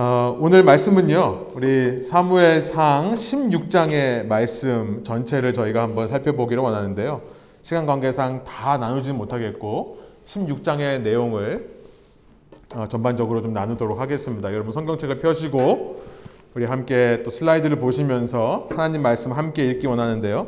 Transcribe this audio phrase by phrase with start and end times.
[0.00, 7.20] 어, 오늘 말씀은요, 우리 사무엘상 16장의 말씀 전체를 저희가 한번 살펴보기를 원하는데요.
[7.62, 11.78] 시간 관계상 다 나누지 못하겠고, 16장의 내용을
[12.76, 14.52] 어, 전반적으로 좀 나누도록 하겠습니다.
[14.52, 16.00] 여러분 성경책을 펴시고,
[16.54, 20.46] 우리 함께 또 슬라이드를 보시면서 하나님 말씀 함께 읽기 원하는데요.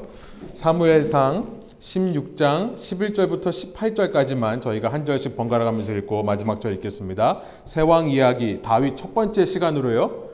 [0.55, 7.41] 사무엘상 16장 11절부터 18절까지만 저희가 한 절씩 번갈아 가면서 읽고 마지막 절 읽겠습니다.
[7.65, 10.29] 세왕 이야기 다윗 첫 번째 시간으로요.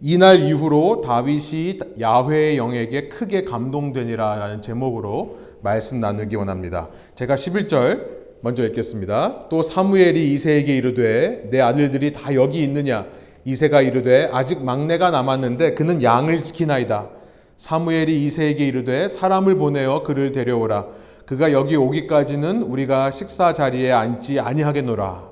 [0.00, 6.88] 이날 이후로 다윗이 야훼의 영에게 크게 감동되니라라는 제목으로 말씀 나누기 원합니다.
[7.16, 9.48] 제가 11절 먼저 읽겠습니다.
[9.48, 13.06] 또 사무엘이 이세에게 이르되 내 아들들이 다 여기 있느냐
[13.44, 17.16] 이세가 이르되 아직 막내가 남았는데 그는 양을 지키나이다.
[17.56, 20.86] 사무엘이 이세에게 이르되 사람을 보내어 그를 데려오라.
[21.24, 25.30] 그가 여기 오기까지는 우리가 식사 자리에 앉지 아니하겠노라.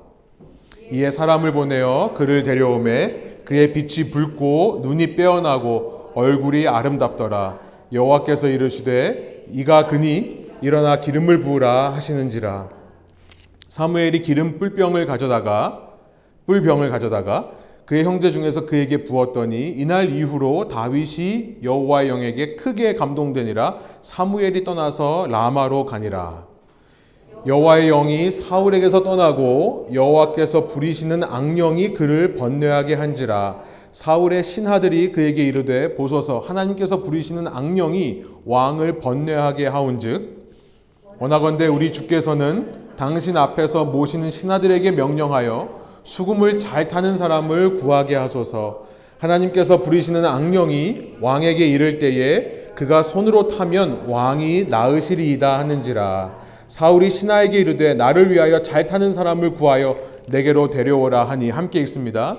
[0.91, 7.59] 이에 사람을 보내어 그를 데려오매 그의 빛이 붉고 눈이 빼어나고 얼굴이 아름답더라.
[7.93, 12.69] 여호와께서 이르시되 이가 그니 일어나 기름을 부으라 하시는지라.
[13.67, 15.89] 사무엘이 기름 뿔병을 가져다가
[16.47, 17.51] 뿔병을 가져다가
[17.85, 25.85] 그의 형제 중에서 그에게 부었더니 이날 이후로 다윗이 여호와의 영에게 크게 감동되니라 사무엘이 떠나서 라마로
[25.85, 26.47] 가니라.
[27.45, 33.61] 여호와의 영이 사울에게서 떠나고 여호와께서 부리시는 악령이 그를 번뇌하게 한지라.
[33.91, 40.55] 사울의 신하들이 그에게 이르되 보소서 하나님께서 부리시는 악령이 왕을 번뇌하게 하온즉
[41.19, 48.85] 원하건대 우리 주께서는 당신 앞에서 모시는 신하들에게 명령하여 수금을 잘 타는 사람을 구하게 하소서.
[49.17, 56.45] 하나님께서 부리시는 악령이 왕에게 이를 때에 그가 손으로 타면 왕이 나으시리이다 하는지라.
[56.67, 59.97] 사울이 신하에게 이르되 나를 위하여 잘 타는 사람을 구하여
[60.27, 62.37] 내게로 데려오라 하니 함께 읽습니다.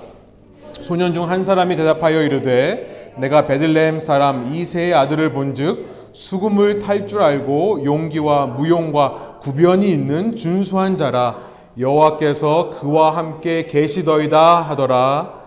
[0.81, 7.21] 소년 중 한 사람이 대답하여 이르되 내가 베들레헴 사람 이세의 아들을 본즉 수금을 탈 줄
[7.21, 15.43] 알고 용기와 무용과 구변이 있는 준수한 자라 여호와께서 그와 함께 계시더이다 하더라.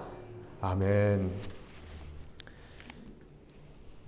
[0.60, 1.30] 아멘.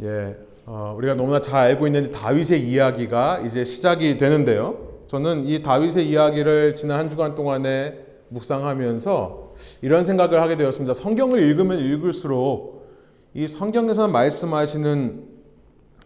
[0.03, 4.93] 예, 어, 우리가 너무나 잘 알고 있는 다윗의 이야기가 이제 시작이 되는데요.
[5.09, 10.95] 저는 이 다윗의 이야기를 지난 한 주간 동안에 묵상하면서 이런 생각을 하게 되었습니다.
[10.95, 12.89] 성경을 읽으면 읽을수록
[13.35, 15.33] 이 성경에서 말씀하시는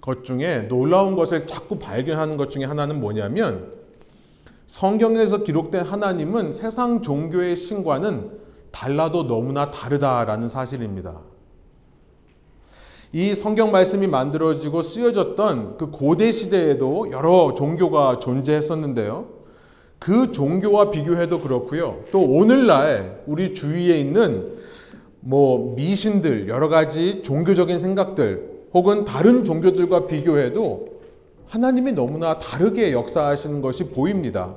[0.00, 3.75] 것 중에 놀라운 것을 자꾸 발견하는 것 중에 하나는 뭐냐면
[4.66, 8.31] 성경에서 기록된 하나님은 세상 종교의 신과는
[8.72, 11.21] 달라도 너무나 다르다라는 사실입니다.
[13.12, 19.28] 이 성경 말씀이 만들어지고 쓰여졌던 그 고대 시대에도 여러 종교가 존재했었는데요.
[19.99, 22.00] 그 종교와 비교해도 그렇고요.
[22.10, 24.56] 또 오늘날 우리 주위에 있는
[25.21, 30.95] 뭐 미신들, 여러 가지 종교적인 생각들, 혹은 다른 종교들과 비교해도
[31.48, 34.56] 하나님이 너무나 다르게 역사하시는 것이 보입니다.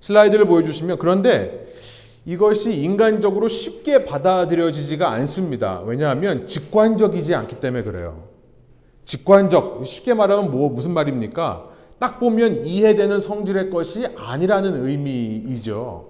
[0.00, 1.72] 슬라이드를 보여주시면 그런데
[2.24, 5.80] 이것이 인간적으로 쉽게 받아들여지지가 않습니다.
[5.80, 8.28] 왜냐하면 직관적이지 않기 때문에 그래요.
[9.04, 11.68] 직관적, 쉽게 말하면 뭐 무슨 말입니까?
[11.98, 16.08] 딱 보면 이해되는 성질의 것이 아니라는 의미이죠.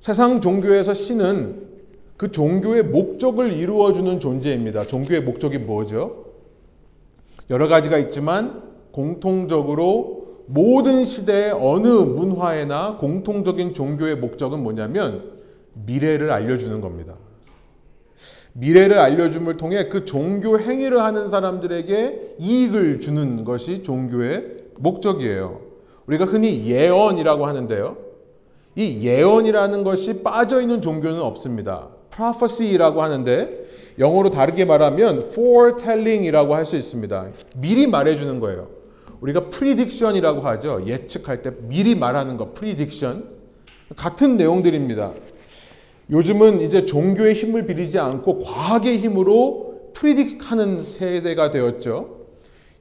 [0.00, 1.68] 세상 종교에서 신은
[2.16, 4.84] 그 종교의 목적을 이루어주는 존재입니다.
[4.84, 6.31] 종교의 목적이 뭐죠?
[7.52, 15.32] 여러 가지가 있지만 공통적으로 모든 시대의 어느 문화에나 공통적인 종교의 목적은 뭐냐면
[15.74, 17.14] 미래를 알려주는 겁니다.
[18.54, 25.60] 미래를 알려줌을 통해 그 종교 행위를 하는 사람들에게 이익을 주는 것이 종교의 목적이에요.
[26.06, 27.98] 우리가 흔히 예언이라고 하는데요.
[28.76, 31.88] 이 예언이라는 것이 빠져 있는 종교는 없습니다.
[32.14, 33.61] prophecy라고 하는데
[33.98, 37.28] 영어로 다르게 말하면 foretelling이라고 할 수 있습니다.
[37.58, 38.68] 미리 말해주는 거예요.
[39.20, 40.84] 우리가 prediction이라고 하죠.
[40.86, 43.24] 예측할 때 미리 말하는 거, prediction.
[43.96, 45.12] 같은 내용들입니다.
[46.10, 52.22] 요즘은 이제 종교의 힘을 빌리지 않고 과학의 힘으로 프리딕하는 세대가 되었죠.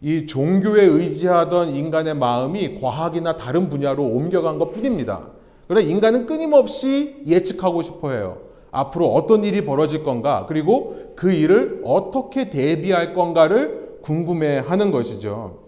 [0.02, 5.30] 이 종교에 의지하던 인간의 마음이 과학이나 다른 분야로 옮겨간 것 뿐입니다.
[5.68, 8.40] 그러나 인간은 끊임없이 예측하고 싶어 해요.
[8.72, 15.60] 앞으로 어떤 일이 벌어질 건가, 그리고 그 일을 어떻게 대비할 건가를 궁금해 하는 것이죠.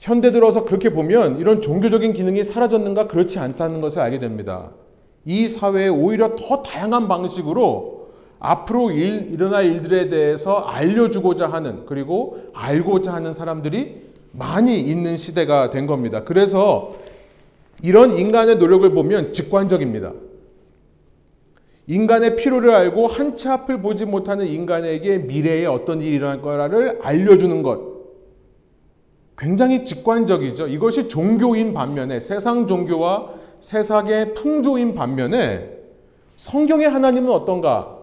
[0.00, 4.70] 현대 들어서 그렇게 보면 이런 종교적인 기능이 사라졌는가 그렇지 않다는 것을 알게 됩니다.
[5.24, 13.12] 이 사회에 오히려 더 다양한 방식으로 앞으로 일, 일어날 일들에 대해서 알려주고자 하는 그리고 알고자
[13.12, 16.24] 하는 사람들이 많이 있는 시대가 된 겁니다.
[16.24, 16.94] 그래서
[17.82, 20.12] 이런 인간의 노력을 보면 직관적입니다.
[21.86, 27.62] 인간의 필요를 알고 한 치 앞을 보지 못하는 인간에게 미래에 어떤 일이 일어날 거라를 알려주는
[27.62, 27.92] 것.
[29.36, 30.68] 굉장히 직관적이죠.
[30.68, 33.30] 이것이 종교인 반면에 세상 종교와
[33.60, 35.70] 세상의 풍조인 반면에
[36.36, 37.98] 성경의 하나님은 어떤가?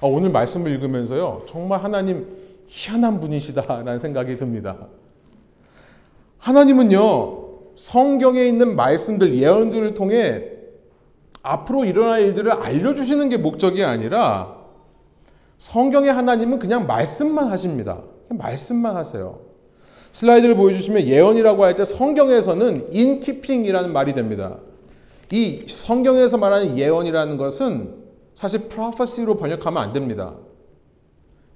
[0.00, 1.42] 아, 오늘 말씀을 읽으면서요.
[1.48, 2.26] 정말 하나님
[2.66, 4.88] 희한한 분이시다라는 생각이 듭니다.
[6.38, 7.44] 하나님은요.
[7.76, 10.44] 성경에 있는 말씀들, 예언들을 통해
[11.44, 14.56] 앞으로 일어날 일들을 알려주시는 게 목적이 아니라
[15.58, 18.00] 성경의 하나님은 그냥 말씀만 하십니다.
[18.26, 19.40] 그냥 말씀만 하세요.
[20.12, 24.56] 슬라이드를 보여주시면 예언이라고 할 때 성경에서는 인키핑이라는 말이 됩니다.
[25.32, 27.94] 이 성경에서 말하는 예언이라는 것은
[28.34, 30.34] 사실 prophecy로 번역하면 안 됩니다.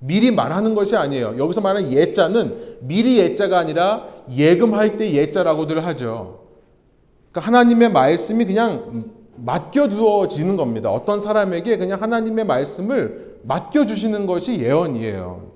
[0.01, 1.39] 미리 말하는 것이 아니에요.
[1.39, 6.41] 여기서 말하는 예자는 미리 예자가 아니라 예금할 때 예자라고들 하죠.
[7.33, 10.91] 그러니까 하나님의 말씀이 그냥 맡겨두어지는 겁니다.
[10.91, 15.49] 어떤 사람에게 그냥 하나님의 말씀을 맡겨주시는 것이 예언이에요.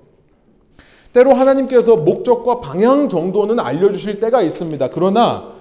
[1.13, 4.91] 때로 하나님께서 목적과 방향 정도는 알려주실 때가 있습니다.
[4.91, 5.53] 그러나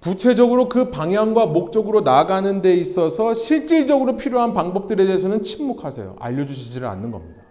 [0.00, 6.16] 구체적으로 그 방향과 목적으로 나가는 데 있어서 실질적으로 필요한 방법들에 대해서는 침묵하세요.
[6.18, 7.42] 알려주시지를 않는 겁니다.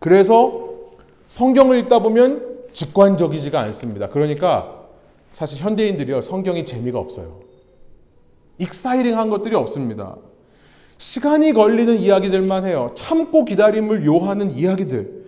[0.00, 0.70] 그래서
[1.28, 4.08] 성경을 읽다 보면 직관적이지가 않습니다.
[4.08, 4.82] 그러니까
[5.32, 7.40] 사실 현대인들이요, 성경이 재미가 없어요.
[8.58, 10.16] 익사이링한 것들이 없습니다.
[10.98, 12.92] 시간이 걸리는 이야기들만 해요.
[12.94, 15.24] 참고 기다림을 요하는 이야기들.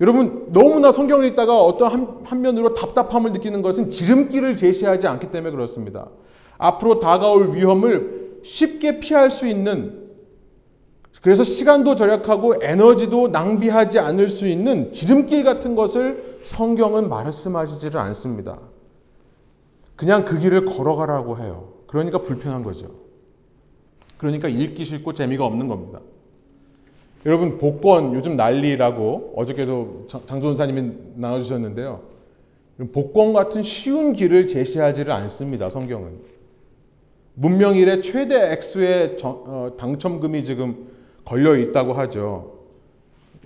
[0.00, 5.50] 여러분, 너무나 성경을 읽다가 어떤 한, 한 면으로 답답함을 느끼는 것은 지름길을 제시하지 않기 때문에
[5.50, 6.08] 그렇습니다.
[6.56, 10.08] 앞으로 다가올 위험을 쉽게 피할 수 있는
[11.22, 18.58] 그래서 시간도 절약하고 에너지도 낭비하지 않을 수 있는 지름길 같은 것을 성경은 말씀하시지를 않습니다.
[19.96, 21.77] 그냥 그 길을 걸어가라고 해요.
[21.88, 22.94] 그러니까 불편한 거죠.
[24.18, 26.00] 그러니까 읽기 싫고 재미가 없는 겁니다.
[27.26, 32.00] 여러분 복권 요즘 난리라고 어저께도 장조사님이 나눠주셨는데요.
[32.92, 35.68] 복권 같은 쉬운 길을 제시하지를 않습니다.
[35.68, 36.20] 성경은
[37.34, 40.88] 문명일의 최대 액수의 어, 당첨금이 지금
[41.24, 42.58] 걸려 있다고 하죠.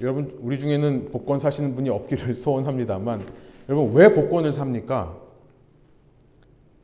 [0.00, 3.24] 여러분 우리 중에는 복권 사시는 분이 없기를 소원합니다만
[3.68, 5.21] 여러분 왜 복권을 삽니까?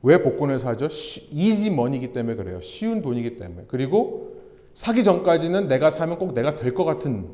[0.03, 0.87] 왜 복권을 사죠?
[0.87, 2.61] 이지 머니기 때문에 그래요.
[2.61, 3.65] 쉬운 돈이기 때문에.
[3.69, 4.37] 그리고
[4.75, 7.27] 사기 전까지는 내가 사면 꼭 내가 될 것 같은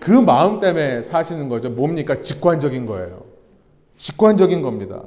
[0.00, 1.70] 그 마음 때문에 사시는 거죠.
[1.70, 2.20] 뭡니까?
[2.20, 3.22] 직관적인 거예요.
[3.96, 5.04] 직관적인 겁니다.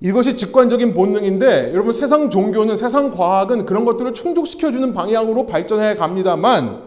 [0.00, 6.82] 이것이 직관적인 본능인데 여러분 세상 종교는 세상 과학은 그런 것들을 충족시켜주는 방향으로 발전해 갑니다만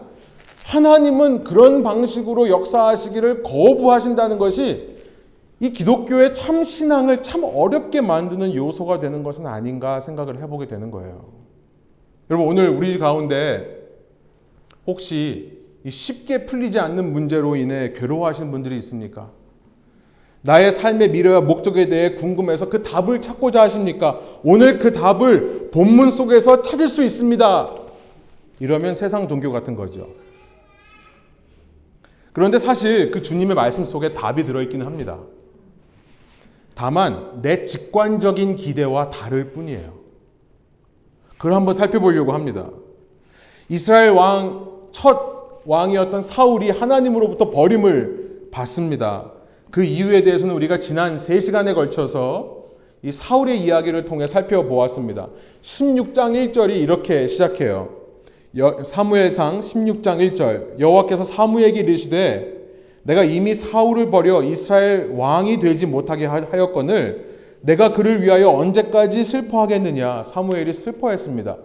[0.64, 4.91] 하나님은 그런 방식으로 역사하시기를 거부하신다는 것이
[5.62, 11.24] 이 기독교의 참 신앙을 참 어렵게 만드는 요소가 되는 것은 아닌가 생각을 해보게 되는 거예요.
[12.28, 13.80] 여러분 오늘 우리 가운데
[14.88, 19.30] 혹시 쉽게 풀리지 않는 문제로 인해 괴로워하시는 분들이 있습니까?
[20.40, 24.18] 나의 삶의 미래와 목적에 대해 궁금해서 그 답을 찾고자 하십니까?
[24.42, 27.76] 오늘 그 답을 본문 속에서 찾을 수 있습니다.
[28.58, 30.08] 이러면 세상 종교 같은 거죠.
[32.32, 35.20] 그런데 사실 그 주님의 말씀 속에 답이 들어있기는 합니다.
[36.74, 39.94] 다만 내 직관적인 기대와 다를 뿐이에요.
[41.36, 42.70] 그걸 한번 살펴보려고 합니다.
[43.68, 49.32] 이스라엘 왕, 첫 왕이었던 사울이 하나님으로부터 버림을 받습니다.
[49.70, 52.62] 그 이유에 대해서는 우리가 지난 3시간에 걸쳐서
[53.02, 55.28] 이 사울의 이야기를 통해 살펴보았습니다.
[55.62, 57.88] 16장 1절이 이렇게 시작해요.
[58.84, 62.61] 사무엘상 16장 1절 여호와께서 사무에게 이르시되
[63.02, 67.32] 내가 이미 사울을 버려 이스라엘 왕이 되지 못하게 하였거늘
[67.62, 70.24] 내가 그를 위하여 언제까지 슬퍼하겠느냐?
[70.24, 71.56] 사무엘이 슬퍼했습니다.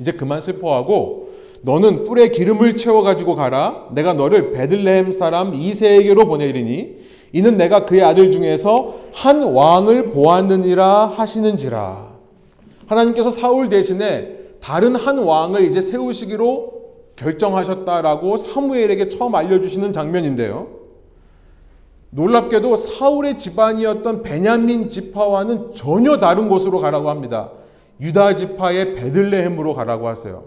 [0.00, 1.30] 이제 그만 슬퍼하고
[1.62, 3.88] 너는 뿔에 기름을 채워 가지고 가라.
[3.92, 6.98] 내가 너를 베들레헴 사람 이세에게로 보내리니
[7.32, 12.08] 이는 내가 그의 아들 중에서 한 왕을 보았느니라 하시는지라.
[12.86, 16.77] 하나님께서 사울 대신에 다른 한 왕을 이제 세우시기로
[17.18, 20.68] 결정하셨다라고 사무엘에게 처음 알려주시는 장면인데요.
[22.10, 27.50] 놀랍게도 사울의 집안이었던 베냐민 지파와는 전혀 다른 곳으로 가라고 합니다.
[28.00, 30.44] 유다 지파의 베들레헴으로 가라고 하세요.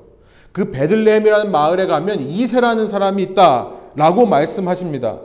[0.51, 5.19] 그 베들레헴이라는 마을에 가면 이세라는 사람이 있다라고 말씀하십니다.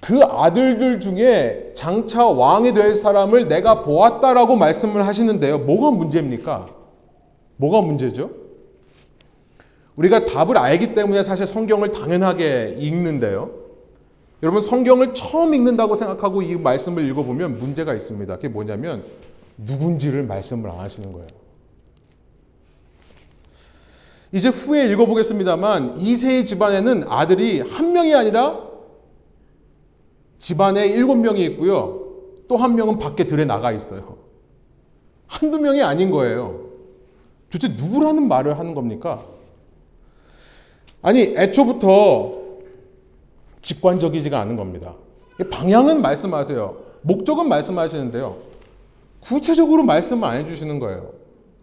[0.00, 5.58] 그 아들들 중에 장차 왕이 될 사람을 내가 보았다라고 말씀을 하시는데요.
[5.60, 6.68] 뭐가 문제입니까?
[7.56, 8.45] 뭐가 문제죠?
[9.96, 13.50] 우리가 답을 알기 때문에 사실 성경을 당연하게 읽는데요.
[14.42, 18.36] 여러분 성경을 처음 읽는다고 생각하고 이 말씀을 읽어보면 문제가 있습니다.
[18.36, 19.04] 그게 뭐냐면
[19.56, 21.26] 누군지를 말씀을 안 하시는 거예요.
[24.32, 28.60] 이제 후에 읽어보겠습니다만 이세의 집안에는 아들이 한 명이 아니라
[30.38, 32.02] 집안에 일곱 명이 있고요.
[32.48, 34.18] 또 한 명은 밖에 들에 나가 있어요.
[35.26, 36.66] 한두 명이 아닌 거예요.
[37.50, 39.26] 도대체 누구라는 말을 하는 겁니까?
[41.06, 42.32] 아니, 애초부터
[43.62, 44.94] 직관적이지가 않은 겁니다.
[45.52, 46.78] 방향은 말씀하세요.
[47.02, 48.38] 목적은 말씀하시는데요.
[49.20, 51.10] 구체적으로 말씀을 안 해주시는 거예요.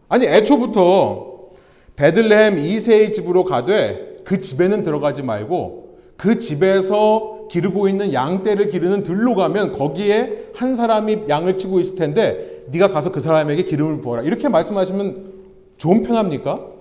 [0.08, 1.50] 아니, 애초부터
[1.98, 9.36] 베들레헴 이세의 집으로 가되 그 집에는 들어가지 말고 그 집에서 기르고 있는 양떼를 기르는 들로
[9.36, 14.22] 가면 거기에 한 사람이 양을 치고 있을 텐데 네가 가서 그 사람에게 기름을 부어라.
[14.22, 15.34] 이렇게 말씀하시면
[15.76, 16.73] 좋은 편합니까?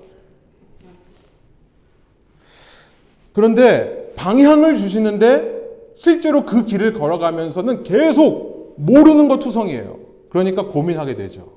[3.32, 5.52] 그런데 방향을 주시는데
[5.94, 9.98] 실제로 그 길을 걸어가면서는 계속 모르는 것 투성이에요.
[10.28, 11.52] 그러니까 고민하게 되죠.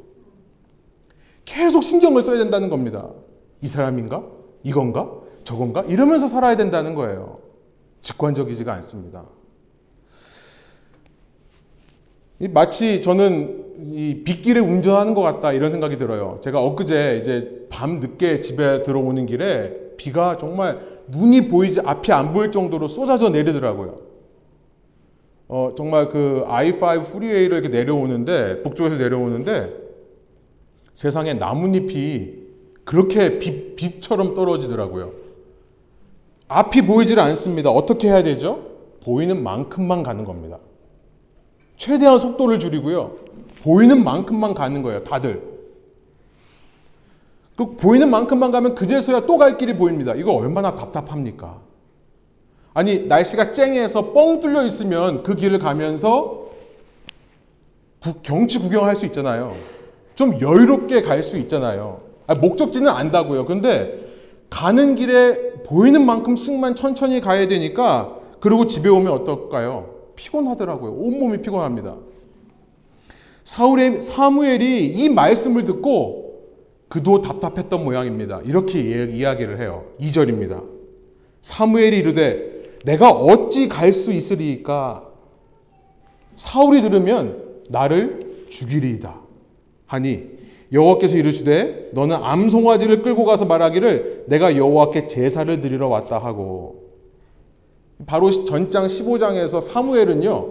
[1.46, 3.10] 계속 신경을 써야 된다는 겁니다.
[3.62, 4.24] 이 사람인가?
[4.63, 5.12] 이건가?
[5.44, 5.84] 저건가?
[5.84, 7.38] 이러면서 살아야 된다는 거예요.
[8.01, 9.25] 직관적이지가 않습니다.
[12.50, 13.63] 마치 저는
[13.94, 16.39] 이 빗길에 운전하는 것 같다 이런 생각이 들어요.
[16.41, 22.51] 제가 엊그제 이제 밤 늦게 집에 들어오는 길에 비가 정말 눈이 보이지 앞이 안 보일
[22.51, 23.97] 정도로 쏟아져 내리더라고요.
[25.47, 29.74] 어, 정말 그 I5 프리웨이를 이렇게 내려오는데 북쪽에서 내려오는데
[30.95, 32.45] 세상에 나뭇잎이
[32.83, 35.12] 그렇게 빛, 빛처럼 떨어지더라고요.
[36.47, 37.71] 앞이 보이질 않습니다.
[37.71, 38.71] 어떻게 해야 되죠?
[39.03, 40.59] 보이는 만큼만 가는 겁니다.
[41.77, 43.17] 최대한 속도를 줄이고요.
[43.62, 45.03] 보이는 만큼만 가는 거예요.
[45.03, 45.54] 다들.
[47.55, 50.13] 그 보이는 만큼만 가면 그제서야 또 갈 길이 보입니다.
[50.15, 51.62] 이거 얼마나 답답합니까?
[52.74, 56.45] 아니 날씨가 쨍해서 뻥 뚫려 있으면 그 길을 가면서
[58.24, 59.55] 경치 구경할 수 있잖아요.
[60.15, 62.01] 좀 여유롭게 갈 수 있잖아요.
[62.27, 63.45] 아, 목적지는 안다고요.
[63.45, 64.03] 근데
[64.50, 69.89] 가는 길에 보이는 만큼씩만 천천히 가야 되니까 그리고 집에 오면 어떨까요?
[70.15, 70.91] 피곤하더라고요.
[70.91, 71.95] 온몸이 피곤합니다.
[73.43, 76.25] 사울의 사무엘이 이 말씀을 듣고
[76.95, 78.39] 그도 답답했던 모양입니다.
[78.45, 79.83] 이렇게 이야기를 해요.
[79.99, 80.63] 2절입니다.
[81.41, 85.03] 사무엘이 이르되 내가 어찌 갈 수 있으리까?
[86.37, 89.13] 사울이 들으면 나를 죽이리이다.
[89.87, 90.23] 하니
[90.71, 96.85] 여호와께서 이르시되 너는 암송아지를 끌고 가서 말하기를 내가 여호와께 제사를 드리러 왔다 하고
[98.05, 100.49] 바로 전장 15장에서 사무엘은요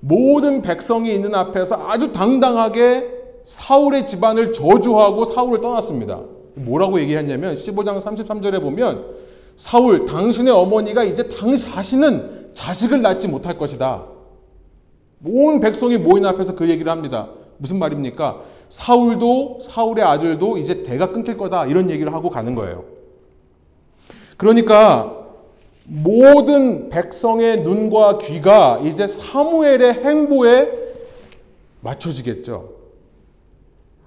[0.00, 6.20] 모든 백성이 있는 앞에서 아주 당당하게 사울의 집안을 저주하고 사울을 떠났습니다.
[6.54, 9.04] 뭐라고 얘기했냐면 15장 33절에 보면
[9.56, 14.06] 사울 당신의 어머니가 이제 당신 자신은 자식을 낳지 못할 것이다.
[15.24, 17.28] 온 백성이 모인 앞에서 그 얘기를 합니다.
[17.58, 18.42] 무슨 말입니까?
[18.70, 22.84] 사울도 사울의 아들도 이제 대가 끊길 거다 이런 얘기를 하고 가는 거예요.
[24.36, 25.16] 그러니까
[25.84, 30.70] 모든 백성의 눈과 귀가 이제 사무엘의 행보에
[31.80, 32.79] 맞춰지겠죠.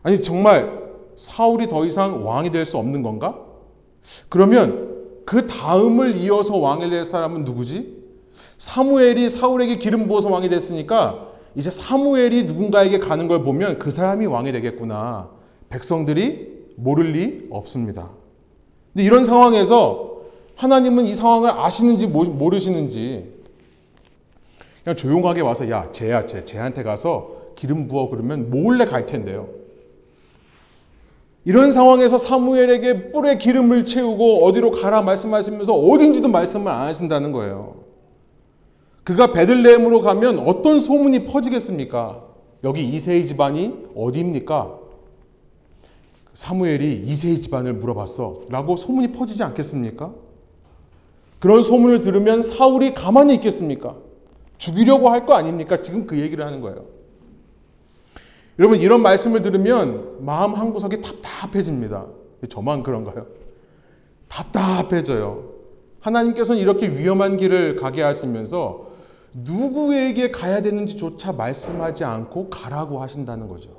[0.04, 0.84] 아니 정말
[1.16, 3.40] 사울이 더 이상 왕이 될 수 없는 건가?
[4.30, 4.92] 그러면
[5.26, 8.04] 그 다음을 이어서 왕이 될 사람은 누구지?
[8.58, 14.52] 사무엘이 사울에게 기름 부어서 왕이 됐으니까 이제 사무엘이 누군가에게 가는 걸 보면 그 사람이 왕이
[14.52, 15.30] 되겠구나.
[15.70, 18.10] 백성들이 모를 리 없습니다.
[18.94, 20.22] 근데 이런 상황에서
[20.56, 23.32] 하나님은 이 상황을 아시는지 모르시는지
[24.84, 29.48] 그냥 조용하게 와서 야, 쟤야, 쟤, 쟤한테 가서 기름 부어 그러면 몰래 갈 텐데요.
[31.46, 37.84] 이런 상황에서 사무엘에게 뿔에 기름을 채우고 어디로 가라 말씀하시면서 어딘지도 말씀을 안 하신다는 거예요.
[39.04, 42.24] 그가 베들레헴으로 가면 어떤 소문이 퍼지겠습니까?
[42.64, 44.80] 여기 이세의 집안이 어디입니까?
[46.34, 48.44] 사무엘이 이세의 집안을 물어봤어.
[48.50, 50.14] 라고 소문이 퍼지지 않겠습니까?
[51.40, 53.98] 그런 소문을 들으면 사울이 가만히 있겠습니까?
[54.58, 55.82] 죽이려고 할 거 아닙니까?
[55.82, 56.86] 지금 그 얘기를 하는 거예요.
[58.60, 62.06] 여러분, 이런 말씀을 들으면 마음 한 구석이 답답해집니다.
[62.50, 63.28] 저만 그런가요?
[64.28, 65.52] 답답해져요.
[66.02, 68.92] 하나님께서는 이렇게 위험한 길을 가게 하시면서
[69.34, 73.70] 누구에게 가야 되는지조차 말씀하지 않고 가라고 하신다는 거죠.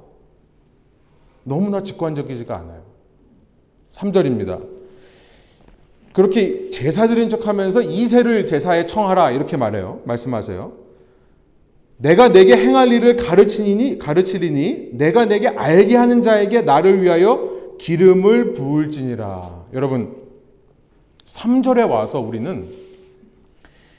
[1.44, 2.82] 너무나 직관적이지가 않아요.
[3.90, 4.66] 3절입니다.
[6.14, 10.00] 그렇게 제사 드린 척 하면서 이세를 제사에 청하라 이렇게 말해요.
[10.04, 10.83] 말씀하세요.
[11.96, 19.66] 내가 내게 행할 일을 가르치니 가르치리니 내가 내게 알게 하는 자에게 나를 위하여 기름을 부을지니라.
[19.72, 20.16] 여러분
[21.26, 22.68] 3절에 와서 우리는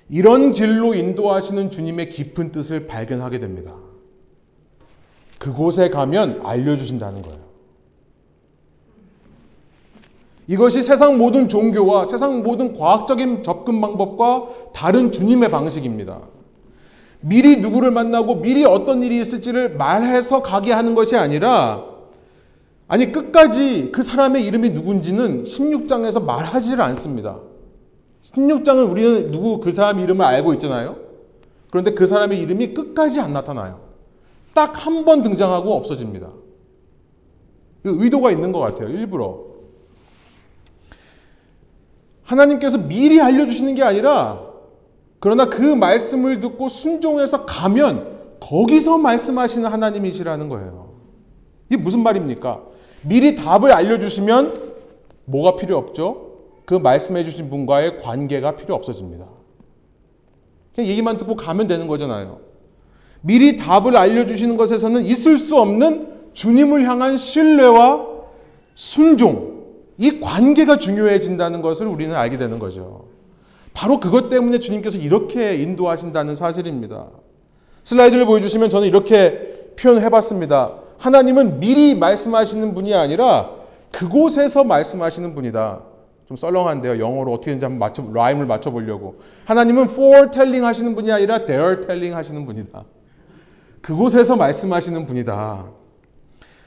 [0.09, 3.73] 이런 길로 인도하시는 주님의 깊은 뜻을 발견하게 됩니다.
[5.39, 7.45] 그곳에 가면 알려주신다는 거예요.
[10.47, 16.21] 이것이 세상 모든 종교와 세상 모든 과학적인 접근 방법과 다른 주님의 방식입니다.
[17.27, 21.83] 미리 누구를 만나고 미리 어떤 일이 있을지를 말해서 가게 하는 것이 아니라
[22.87, 27.39] 아니 끝까지 그 사람의 이름이 누군지는 16장에서 말하지를 않습니다.
[28.33, 30.97] 16장은 우리는 누구 그 사람 이름을 알고 있잖아요.
[31.71, 33.79] 그런데 그 사람의 이름이 끝까지 안 나타나요.
[34.53, 36.29] 딱 한 번 등장하고 없어집니다.
[37.83, 38.89] 그 의도가 있는 것 같아요.
[38.89, 39.45] 일부러.
[42.23, 44.44] 하나님께서 미리 알려주시는 게 아니라
[45.25, 50.91] 그러나 그 말씀을 듣고 순종해서 가면 거기서 말씀하시는 하나님이시라는 거예요.
[51.67, 52.61] 이게 무슨 말입니까?
[53.01, 54.73] 미리 답을 알려주시면
[55.25, 56.33] 뭐가 필요 없죠?
[56.65, 59.25] 그 말씀해 주신 분과의 관계가 필요 없어집니다.
[60.75, 62.41] 그냥 얘기만 듣고 가면 되는 거잖아요.
[63.21, 68.05] 미리 답을 알려주시는 것에서는 있을 수 없는 주님을 향한 신뢰와
[68.75, 69.63] 순종,
[69.97, 73.14] 이 관계가 중요해진다는 것을 우리는 알게 되는 거죠.
[73.75, 77.07] 바로 그것 때문에 주님께서 이렇게 인도하신다는 사실입니다.
[77.83, 80.75] 슬라이드를 보여주시면 저는 이렇게 표현해 봤습니다.
[80.97, 83.51] 하나님은 미리 말씀하시는 분이 아니라
[83.91, 85.81] 그곳에서 말씀하시는 분이다.
[86.27, 86.99] 좀 썰렁한데요.
[86.99, 89.19] 영어로 어떻게 되는지 한번 맞춰, 라임을 맞춰보려고.
[89.43, 92.85] 하나님은 foretelling 하시는 분이 아니라 they're telling 하시는 분이다.
[93.81, 95.65] 그곳에서 말씀하시는 분이다.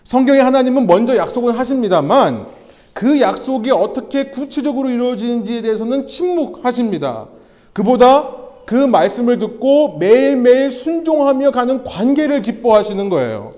[0.05, 2.58] 성경에 하나님은 먼저 약속을 하십니다만
[2.99, 7.29] 그 약속이 어떻게 구체적으로 이루어지는지에 대해서는 침묵하십니다.
[7.73, 8.29] 그보다
[8.67, 13.53] 그 말씀을 듣고 매일매일 순종하며 가는 관계를 기뻐하시는 거예요.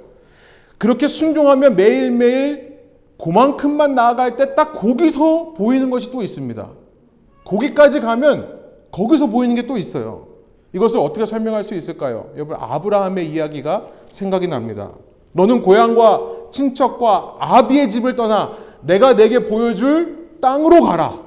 [0.77, 2.81] 그렇게 순종하며 매일매일
[3.19, 6.69] 그만큼만 나아갈 때 딱 거기서 보이는 것이 또 있습니다.
[7.45, 10.27] 거기까지 가면 거기서 보이는 게 또 있어요.
[10.75, 12.27] 이것을 어떻게 설명할 수 있을까요?
[12.35, 14.91] 여러분, 아브라함의 이야기가 생각이 납니다.
[15.33, 16.21] 너는 고향과
[16.51, 21.23] 친척과 아비의 집을 떠나 내가 내게 보여줄 땅으로 가라.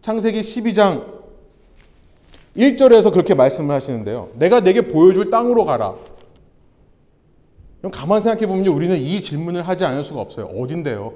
[0.00, 1.16] 창세기 12장
[2.56, 4.30] 1절에서 그렇게 말씀을 하시는데요.
[4.34, 5.94] 내가 내게 보여줄 땅으로 가라.
[7.80, 10.46] 그럼 가만 생각해 보면 우리는 이 질문을 하지 않을 수가 없어요.
[10.46, 11.12] 어딘데요?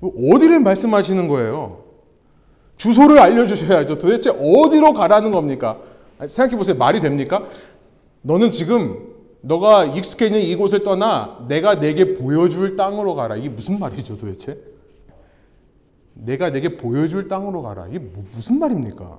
[0.00, 1.84] 어디를 말씀하시는 거예요?
[2.76, 3.98] 주소를 알려주셔야죠.
[3.98, 5.78] 도대체 어디로 가라는 겁니까?
[6.18, 6.76] 생각해 보세요.
[6.76, 7.44] 말이 됩니까?
[8.22, 9.13] 너는 지금
[9.46, 13.36] 너가 익숙해 있는 이곳을 떠나 내가 내게 보여줄 땅으로 가라.
[13.36, 14.58] 이게 무슨 말이죠, 도대체?
[16.14, 17.88] 내가 내게 보여줄 땅으로 가라.
[17.88, 19.18] 이게 뭐, 무슨 말입니까?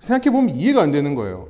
[0.00, 1.48] 생각해보면 이해가 안 되는 거예요.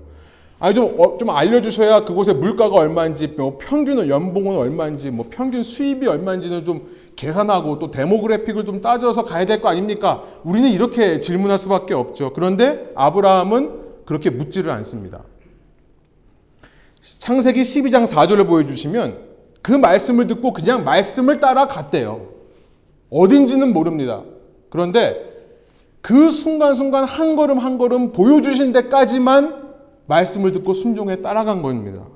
[0.61, 6.07] 아니, 좀, 어, 좀 알려주셔야 그곳의 물가가 얼마인지, 뭐 평균 연봉은 얼마인지, 뭐 평균 수입이
[6.07, 10.23] 얼마인지는 좀 계산하고 또 데모그래픽을 좀 따져서 가야 될 거 아닙니까?
[10.45, 12.33] 우리는 이렇게 질문할 수밖에 없죠.
[12.33, 15.23] 그런데 아브라함은 그렇게 묻지를 않습니다.
[17.03, 19.29] 창세기 12장 4절을 보여주시면
[19.63, 22.29] 그 말씀을 듣고 그냥 말씀을 따라 갔대요.
[23.11, 24.23] 어딘지는 모릅니다.
[24.71, 25.29] 그런데
[26.01, 29.69] 그 순간순간 한 걸음 한 걸음 보여주신 데까지만
[30.07, 32.07] 말씀을 듣고 순종해 따라간 겁니다.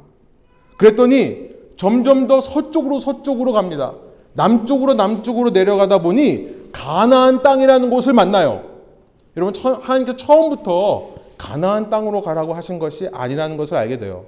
[0.76, 3.94] 그랬더니 점점 더 서쪽으로 서쪽으로 갑니다.
[4.34, 8.64] 남쪽으로 남쪽으로 내려가다 보니 가나안 땅이라는 곳을 만나요.
[9.36, 14.24] 여러분 하나님께서 처음부터 가나안 땅으로 가라고 하신 것이 아니라는 것을 알게 돼요.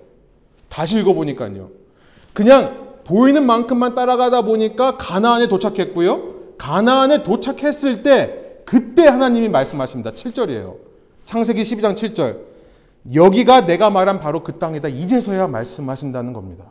[0.74, 1.70] 다시 읽어보니까요.
[2.32, 6.56] 그냥 보이는 만큼만 따라가다 보니까 가나안에 도착했고요.
[6.58, 10.10] 가나안에 도착했을 때 그때 하나님이 말씀하십니다.
[10.10, 10.74] 7절이에요.
[11.26, 12.40] 창세기 12장 7절.
[13.14, 14.88] 여기가 내가 말한 바로 그 땅이다.
[14.88, 16.64] 이제서야 말씀하신다는 겁니다.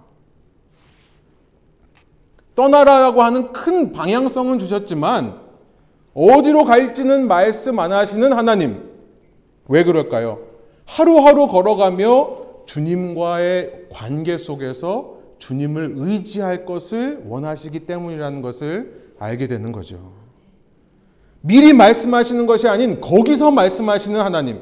[2.55, 5.39] 떠나라라고 하는 큰 방향성은 주셨지만
[6.13, 8.91] 어디로 갈지는 말씀 안 하시는 하나님.
[9.69, 10.39] 왜 그럴까요?
[10.83, 20.11] 하루하루 걸어가며 주님과의 관계 속에서 주님을 의지할 것을 원하시기 때문이라는 것을 알게 되는 거죠.
[21.41, 24.59] 미리 말씀하시는 것이 아닌 거기서 말씀하시는 하나님.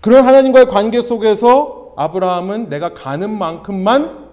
[0.00, 4.28] 그런 하나님과의 관계 속에서 아브라함은 내가 가는 만큼만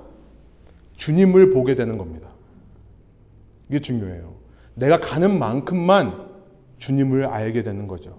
[0.96, 2.30] 주님을 보게 되는 겁니다.
[3.70, 4.36] 이게 중요해요.
[4.76, 6.28] 내가 가는 만큼만
[6.78, 8.16] 주님을 알게 되는 거죠.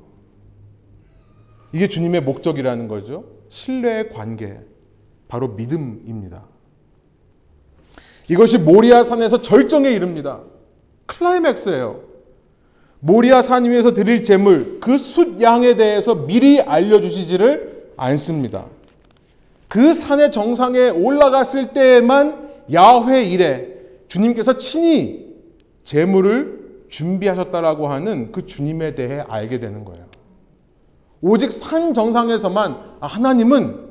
[1.72, 3.39] 이게 주님의 목적이라는 거죠.
[3.50, 4.58] 신뢰의 관계,
[5.28, 6.44] 바로 믿음입니다.
[8.28, 10.40] 이것이 모리아 산에서 절정에 이릅니다.
[11.06, 12.00] 클라이맥스예요.
[13.00, 18.66] 모리아 산 위에서 드릴 제물, 그 숫양에 대해서 미리 알려주시지를 않습니다.
[19.68, 23.68] 그 산의 정상에 올라갔을 때에만 야훼 이래
[24.08, 25.34] 주님께서 친히
[25.84, 30.09] 제물을 준비하셨다라고 하는 그 주님에 대해 알게 되는 거예요.
[31.22, 33.90] 오직 산 정상에서만 아, 하나님은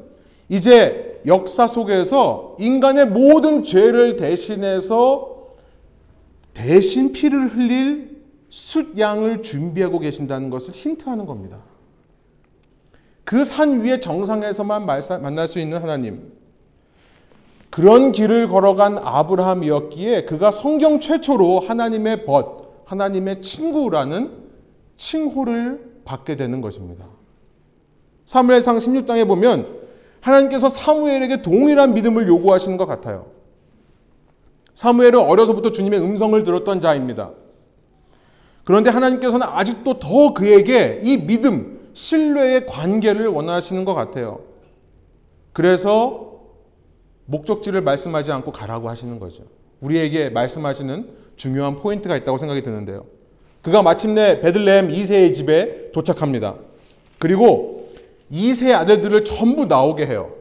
[0.49, 5.37] 이제 역사 속에서 인간의 모든 죄를 대신해서
[6.53, 11.57] 대신 피를 흘릴 숫양을 준비하고 계신다는 것을 힌트하는 겁니다.
[13.23, 16.33] 그 산 위의 정상에서만 만날 수 있는 하나님.
[17.69, 24.31] 그런 길을 걸어간 아브라함이었기에 그가 성경 최초로 하나님의 벗, 하나님의 친구라는
[24.97, 27.05] 칭호를 받게 되는 것입니다.
[28.29, 29.79] 사무엘상 16장에 보면
[30.21, 33.31] 하나님께서 사무엘에게 동일한 믿음을 요구하시는 것 같아요.
[34.75, 37.31] 사무엘은 어려서부터 주님의 음성을 들었던 자입니다.
[38.65, 44.41] 그런데 하나님께서는 아직도 더 그에게 이 믿음, 신뢰의 관계를 원하시는 것 같아요.
[45.51, 46.41] 그래서
[47.25, 49.41] 목적지를 말씀하지 않고 가라고 하시는 거죠.
[49.81, 53.05] 우리에게 말씀하시는 중요한 포인트가 있다고 생각이 드는데요.
[53.63, 56.57] 그가 마침내 베들레헴 2세의 집에 도착합니다.
[57.17, 57.78] 그리고
[58.31, 60.31] 2세 아들들을 전부 나오게 해요.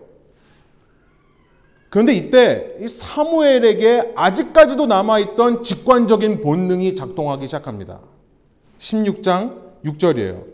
[1.90, 8.00] 그런데 이때 사무엘에게 아직까지도 남아있던 직관적인 본능이 작동하기 시작합니다.
[8.78, 10.44] 16장 6절이에요.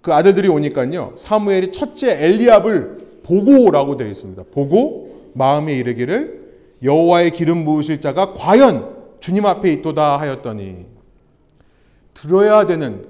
[0.00, 1.12] 그 아들들이 오니까요.
[1.16, 4.44] 사무엘이 첫째 엘리압을 보고라고 되어 있습니다.
[4.52, 6.38] 보고 마음에 이르기를
[6.82, 10.86] 여호와의 기름 부으실 자가 과연 주님 앞에 있도다 하였더니
[12.14, 13.06] 들어야 되는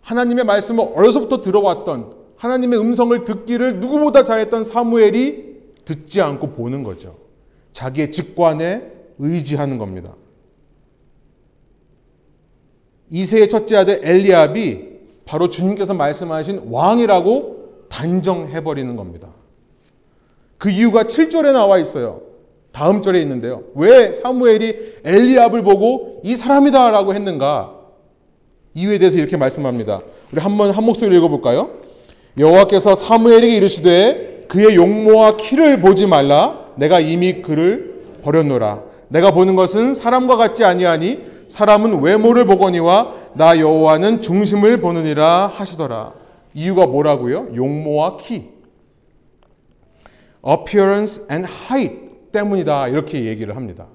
[0.00, 7.14] 하나님의 말씀을 어려서부터 들어왔던 하나님의 음성을 듣기를 누구보다 잘했던 사무엘이 듣지 않고 보는 거죠.
[7.72, 8.82] 자기의 직관에
[9.20, 10.16] 의지하는 겁니다.
[13.10, 14.88] 이세의 첫째 아들 엘리압이
[15.24, 19.28] 바로 주님께서 말씀하신 왕이라고 단정해버리는 겁니다.
[20.58, 22.22] 그 이유가 7절에 나와 있어요.
[22.72, 23.62] 다음 절에 있는데요.
[23.76, 27.78] 왜 사무엘이 엘리압을 보고 이 사람이다라고 했는가?
[28.74, 30.02] 이유에 대해서 이렇게 말씀합니다.
[30.32, 31.81] 우리 한번 한 목소리로 읽어볼까요?
[32.38, 36.66] 여호와께서 사무엘에게 이르시되 그의 용모와 키를 보지 말라.
[36.76, 38.82] 내가 이미 그를 버렸노라.
[39.08, 46.14] 내가 보는 것은 사람과 같지 아니하니 사람은 외모를 보거니와 나 여호와는 중심을 보느니라 하시더라.
[46.54, 47.48] 이유가 뭐라고요?
[47.54, 48.50] 용모와 키.
[50.46, 52.88] appearance and height 때문이다.
[52.88, 53.86] 이렇게 얘기를 합니다.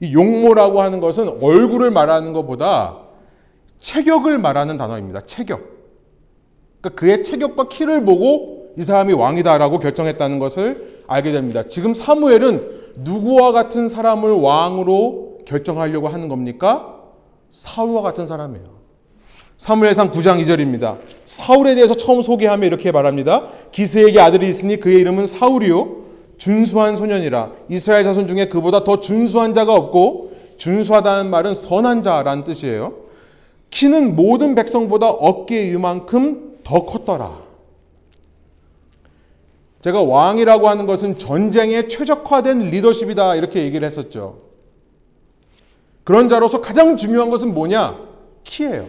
[0.00, 2.98] 이 용모라고 하는 것은 얼굴을 말하는 것보다
[3.78, 5.20] 체격을 말하는 단어입니다.
[5.22, 5.75] 체격.
[6.80, 11.62] 그러니까 그의 체격과 키를 보고 이 사람이 왕이다라고 결정했다는 것을 알게 됩니다.
[11.64, 16.94] 지금 사무엘은 누구와 같은 사람을 왕으로 결정하려고 하는 겁니까?
[17.50, 18.76] 사울과 같은 사람이에요.
[19.56, 20.98] 사무엘상 9장 2절입니다.
[21.24, 23.46] 사울에 대해서 처음 소개하며 이렇게 말합니다.
[23.72, 26.04] 기스에게 아들이 있으니 그의 이름은 사울이요.
[26.36, 27.52] 준수한 소년이라.
[27.70, 32.94] 이스라엘 자손 중에 그보다 더 준수한 자가 없고 준수하다는 말은 선한 자라는 뜻이에요.
[33.70, 37.46] 키는 모든 백성보다 어깨 위만큼 더 컸더라.
[39.82, 44.40] 제가 왕이라고 하는 것은 전쟁에 최적화된 리더십이다 이렇게 얘기를 했었죠.
[46.02, 47.96] 그런 자로서 가장 중요한 것은 뭐냐?
[48.42, 48.88] 키예요.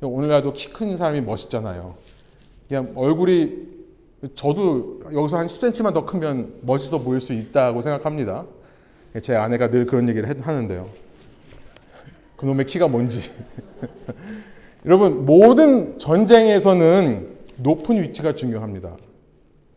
[0.00, 1.96] 오늘날도 키 큰 사람이 멋있잖아요.
[2.68, 3.76] 그냥 얼굴이
[4.34, 8.46] 저도 여기서 한 10cm만 더 크면 멋있어 보일 수 있다고 생각합니다.
[9.20, 10.88] 제 아내가 늘 그런 얘기를 하는데요.
[12.38, 13.30] 그놈의 키가 뭔지.
[14.86, 18.96] 여러분, 모든 전쟁에서는 높은 위치가 중요합니다.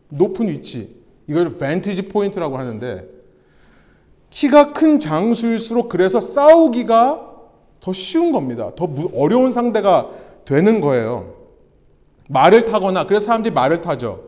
[0.08, 0.96] 높은 위치.
[1.26, 3.08] 이걸 vantage point라고 하는데
[4.30, 7.28] 키가 큰 장수일수록 그래서 싸우기가
[7.80, 8.72] 더 쉬운 겁니다.
[8.76, 10.10] 더 어려운 상대가
[10.44, 11.34] 되는 거예요.
[12.28, 14.24] 말을 타거나 그래서 사람들이 말을 타죠.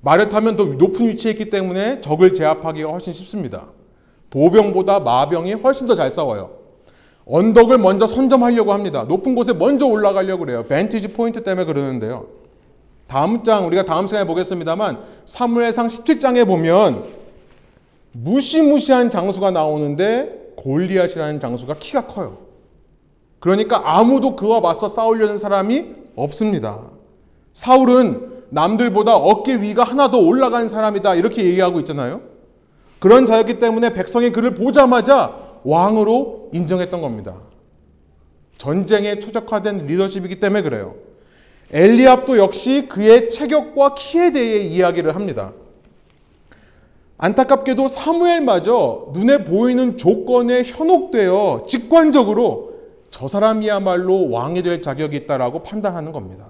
[0.00, 3.66] 말을 타면 더 높은 위치에 있기 때문에 적을 제압하기가 훨씬 쉽습니다.
[4.30, 6.63] 보병보다 마병이 훨씬 더 잘 싸워요.
[7.26, 9.04] 언덕을 먼저 선점하려고 합니다.
[9.04, 10.64] 높은 곳에 먼저 올라가려고 그래요.
[10.64, 12.26] 벤티지 포인트 때문에 그러는데요.
[13.06, 17.04] 다음 장 우리가 다음 시간에 보겠습니다만 사무엘상 17장에 보면
[18.12, 22.38] 무시무시한 장수가 나오는데 골리앗이라는 장수가 키가 커요.
[23.40, 26.80] 그러니까 아무도 그와 맞서 싸우려는 사람이 없습니다.
[27.52, 31.14] 사울은 남들보다 어깨 위가 하나 더 올라간 사람이다.
[31.16, 32.22] 이렇게 얘기하고 있잖아요.
[33.00, 37.36] 그런 자였기 때문에 백성이 그를 보자마자 왕으로 인정했던 겁니다.
[38.58, 40.94] 전쟁에 최적화된 리더십이기 때문에 그래요.
[41.72, 45.52] 엘리압도 역시 그의 체격과 키에 대해 이야기를 합니다.
[47.18, 52.74] 안타깝게도 사무엘마저 눈에 보이는 조건에 현혹되어 직관적으로
[53.10, 56.46] 저 사람이야말로 왕이 될 자격이 있다라고 판단하는 겁니다.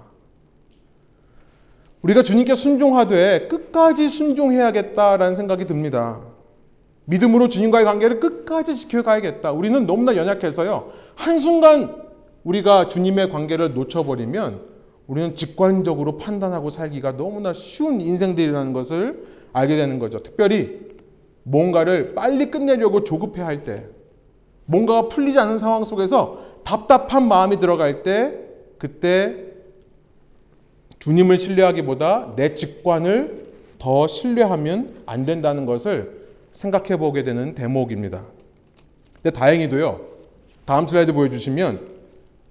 [2.01, 6.21] 우리가 주님께 순종하되 끝까지 순종해야겠다라는 생각이 듭니다.
[7.05, 9.51] 믿음으로 주님과의 관계를 끝까지 지켜가야겠다.
[9.51, 10.91] 우리는 너무나 연약해서요.
[11.15, 12.03] 한순간
[12.43, 14.61] 우리가 주님의 관계를 놓쳐버리면
[15.07, 20.19] 우리는 직관적으로 판단하고 살기가 너무나 쉬운 인생들이라는 것을 알게 되는 거죠.
[20.19, 20.79] 특별히
[21.43, 23.85] 뭔가를 빨리 끝내려고 조급해 할 때,
[24.65, 28.33] 뭔가가 풀리지 않는 상황 속에서 답답한 마음이 들어갈 때,
[28.79, 29.45] 그때
[30.97, 33.45] 주님을 신뢰하기보다 내 직관을
[33.77, 36.24] 더 신뢰하면 안 된다는 것을
[36.55, 38.23] 생각해 보게 되는 대목입니다.
[39.21, 39.99] 근데 다행히도요,
[40.63, 41.95] 다음 슬라이드 보여주시면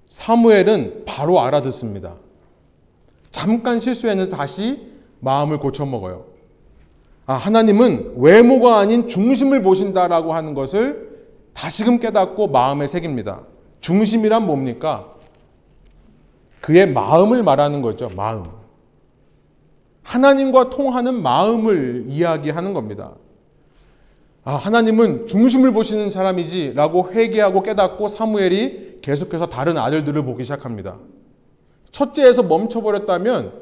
[0.07, 2.15] 사무엘은 바로 알아듣습니다.
[3.31, 6.27] 잠깐 실수했는데 다시 마음을 고쳐먹어요.
[7.27, 13.45] 아, 하나님은 외모가 아닌 중심을 보신다라고 하는 것을 다시금 깨닫고 마음에 새깁니다.
[13.81, 15.15] 중심이란 뭡니까?
[16.61, 18.11] 그의 마음을 말하는 거죠.
[18.15, 18.45] 마음.
[20.03, 23.15] 하나님과 통하는 마음을 이야기하는 겁니다.
[24.45, 30.99] 아, 하나님은 중심을 보시는 사람이지 라고 회개하고 깨닫고 사무엘이 계속해서 다른 아들들을 보기 시작합니다.
[31.93, 33.53] 첫째에서 멈춰버렸다면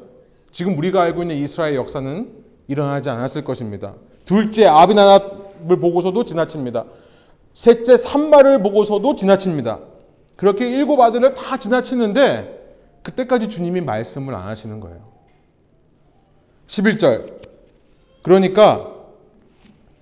[0.51, 3.93] 지금 우리가 알고 있는 이스라엘 역사는 일어나지 않았을 것입니다.
[4.25, 6.85] 둘째 아비나답을 보고서도 지나칩니다.
[7.53, 9.79] 셋째 산마를 보고서도 지나칩니다.
[10.35, 12.61] 그렇게 일곱 아들을 다 지나치는데
[13.03, 14.99] 그때까지 주님이 말씀을 안 하시는 거예요.
[16.67, 17.41] 11절.
[18.23, 18.92] 그러니까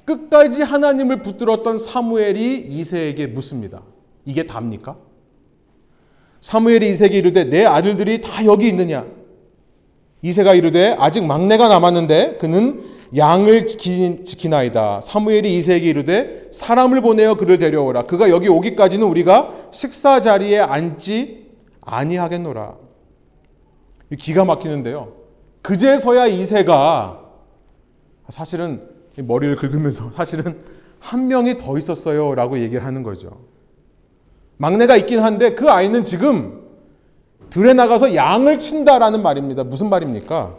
[0.06, 3.84] 끝까지 하나님을 붙들었던 사무엘이 이세에게 묻습니다.
[4.26, 4.98] 이게 답니까?
[6.42, 9.06] 사무엘이 이세에게 이르되 내 아들들이 다 여기 있느냐?
[10.22, 12.84] 이세가 이르되 아직 막내가 남았는데 그는
[13.16, 18.04] 양을 지키, 나이다 사무엘이 이세에게 이르되 사람을 보내어 그를 데려오라.
[18.04, 21.48] 그가 여기 오기까지는 우리가 식사 자리에 앉지
[21.82, 22.76] 아니하겠노라.
[24.18, 25.14] 기가 막히는데요.
[25.62, 27.20] 그제서야 이세가
[28.30, 30.58] 사실은 머리를 긁으면서 사실은
[31.00, 33.41] 한 명이 더 있었어요 라고 얘기를 하는 거죠.
[34.58, 36.62] 막내가 있긴 한데 그 아이는 지금
[37.50, 39.63] 들에 나가서 양을 친다라는 말입니다.
[39.63, 40.56] 무슨 말입니까?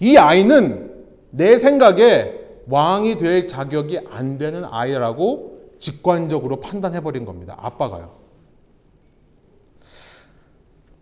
[0.00, 0.90] 이 아이는
[1.30, 7.56] 내 생각에 왕이 될 자격이 안 되는 아이라고 직관적으로 판단해버린 겁니다.
[7.60, 8.24] 아빠가요.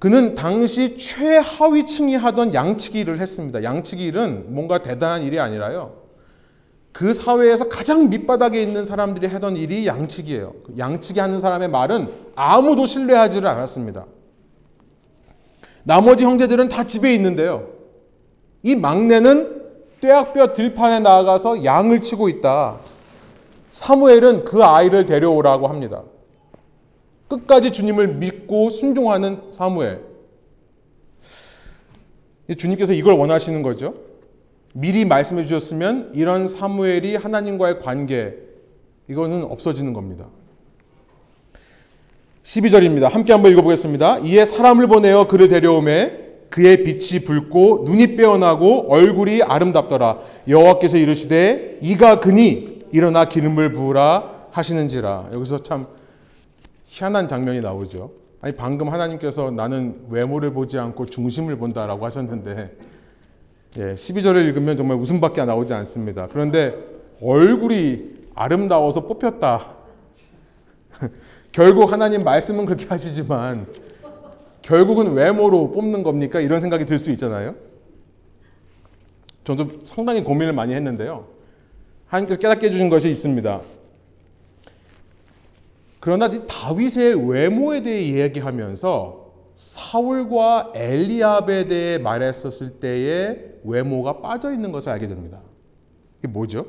[0.00, 3.62] 그는 당시 최하위층이 하던 양치기 일을 했습니다.
[3.62, 6.01] 양치기 일은 뭔가 대단한 일이 아니라요.
[6.92, 10.52] 그 사회에서 가장 밑바닥에 있는 사람들이 하던 일이 양치기예요.
[10.76, 14.06] 양치기 하는 사람의 말은 아무도 신뢰하지를 않았습니다.
[15.84, 17.68] 나머지 형제들은 다 집에 있는데요.
[18.62, 19.62] 이 막내는
[20.00, 22.78] 떼약볕 들판에 나가서 양을 치고 있다.
[23.70, 26.02] 사무엘은 그 아이를 데려오라고 합니다.
[27.28, 30.04] 끝까지 주님을 믿고 순종하는 사무엘.
[32.58, 33.94] 주님께서 이걸 원하시는 거죠.
[34.72, 38.34] 미리 말씀해 주셨으면 이런 사무엘이 하나님과의 관계,
[39.08, 40.26] 이거는 없어지는 겁니다.
[42.42, 43.08] 12절입니다.
[43.08, 44.18] 함께 한번 읽어보겠습니다.
[44.20, 50.18] 이에 사람을 보내어 그를 데려오매 그의 빛이 붉고 눈이 빼어나고 얼굴이 아름답더라.
[50.48, 55.30] 여호와께서 이르시되 이가 그니 일어나 기름을 부으라 하시는지라.
[55.32, 55.86] 여기서 참
[56.86, 58.10] 희한한 장면이 나오죠.
[58.42, 62.76] 아니 방금 하나님께서 나는 외모를 보지 않고 중심을 본다라고 하셨는데
[63.78, 66.28] 예, 12절을 읽으면 정말 웃음밖에 나오지 않습니다.
[66.30, 66.76] 그런데
[67.22, 69.76] 얼굴이 아름다워서 뽑혔다.
[71.52, 73.66] 결국 하나님 말씀은 그렇게 하시지만
[74.60, 76.40] 결국은 외모로 뽑는 겁니까?
[76.40, 77.54] 이런 생각이 들 수 있잖아요.
[79.44, 81.26] 저도 상당히 고민을 많이 했는데요.
[82.06, 83.62] 하나님께서 깨닫게 해주신 것이 있습니다.
[85.98, 89.21] 그러나 다윗의 외모에 대해 이야기하면서
[89.62, 95.38] 사울과 엘리압에 대해 말했었을 때의 외모가 빠져 있는 것을 알게 됩니다.
[96.18, 96.66] 이게 뭐죠?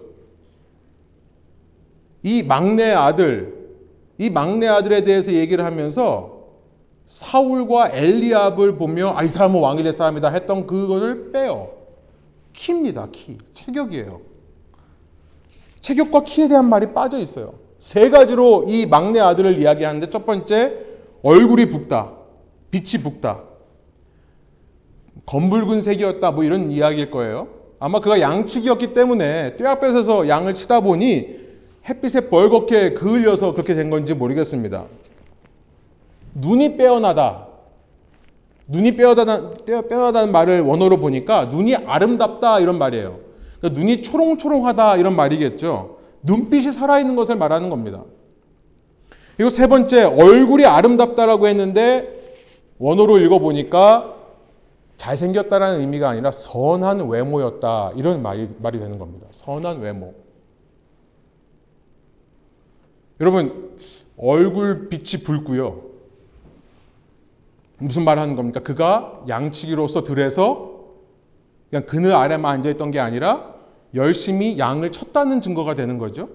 [2.21, 3.71] 이 막내 아들,
[4.17, 6.43] 이 막내 아들에 대해서 얘기를 하면서
[7.07, 11.71] 사울과 엘리압을 보며 아, 이 사람은 왕이 될 사람이다 했던 그것을 빼요.
[12.53, 13.09] 키입니다.
[13.11, 13.37] 키.
[13.53, 14.21] 체격이에요.
[15.81, 17.55] 체격과 키에 대한 말이 빠져 있어요.
[17.79, 20.77] 세 가지로 이 막내 아들을 이야기하는데 첫 번째
[21.23, 22.22] 얼굴이 붓다.
[22.73, 23.43] 빛이 붓다.
[25.27, 26.31] 검붉은 색이었다.
[26.31, 27.49] 뭐 이런 이야기일 거예요.
[27.79, 31.43] 아마 그가 양치기였기 때문에 떼앞에서 양을 치다 보니
[31.87, 34.85] 햇빛에 벌겋게 그을려서 그렇게 된 건지 모르겠습니다.
[36.33, 37.47] 눈이 빼어나다.
[38.67, 43.19] 눈이 빼어나다, 빼어나다는 말을 원어로 보니까 눈이 아름답다 이런 말이에요.
[43.59, 45.99] 그러니까 눈이 초롱초롱하다 이런 말이겠죠.
[46.23, 48.03] 눈빛이 살아있는 것을 말하는 겁니다.
[49.37, 52.22] 그리고 세 번째, 얼굴이 아름답다라고 했는데
[52.79, 54.15] 원어로 읽어보니까
[54.97, 57.91] 잘생겼다라는 의미가 아니라 선한 외모였다.
[57.95, 59.27] 이런 말이, 말이 되는 겁니다.
[59.31, 60.13] 선한 외모.
[63.19, 63.77] 여러분,
[64.17, 65.81] 얼굴 빛이 붉고요.
[67.79, 68.61] 무슨 말 하는 겁니까?
[68.61, 70.71] 그가 양치기로서 들에서
[71.69, 73.53] 그냥 그늘 아래만 앉아있던 게 아니라
[73.95, 76.29] 열심히 양을 쳤다는 증거가 되는 거죠.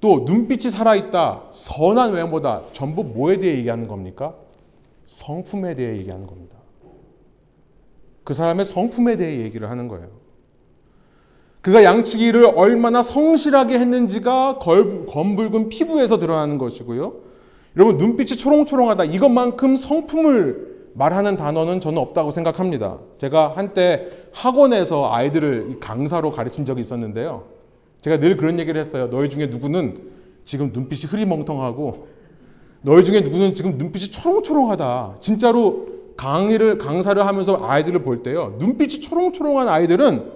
[0.00, 4.34] 또 눈빛이 살아있다, 선한 외모다, 전부 뭐에 대해 얘기하는 겁니까?
[5.06, 6.56] 성품에 대해 얘기하는 겁니다.
[8.24, 10.08] 그 사람의 성품에 대해 얘기를 하는 거예요.
[11.60, 17.14] 그가 양치기를 얼마나 성실하게 했는지가 검붉은 피부에서 드러나는 것이고요.
[17.76, 22.98] 여러분 눈빛이 초롱초롱하다 이것만큼 성품을 말하는 단어는 저는 없다고 생각합니다.
[23.18, 27.44] 제가 한때 학원에서 아이들을 강사로 가르친 적이 있었는데요.
[28.00, 29.08] 제가 늘 그런 얘기를 했어요.
[29.10, 30.12] 너희 중에 누구는
[30.44, 32.08] 지금 눈빛이 흐리멍텅하고
[32.84, 35.16] 너희 중에 누구는 지금 눈빛이 초롱초롱하다.
[35.18, 35.86] 진짜로
[36.18, 38.56] 강의를 강사를 하면서 아이들을 볼 때요.
[38.58, 40.30] 눈빛이 초롱초롱한 아이들은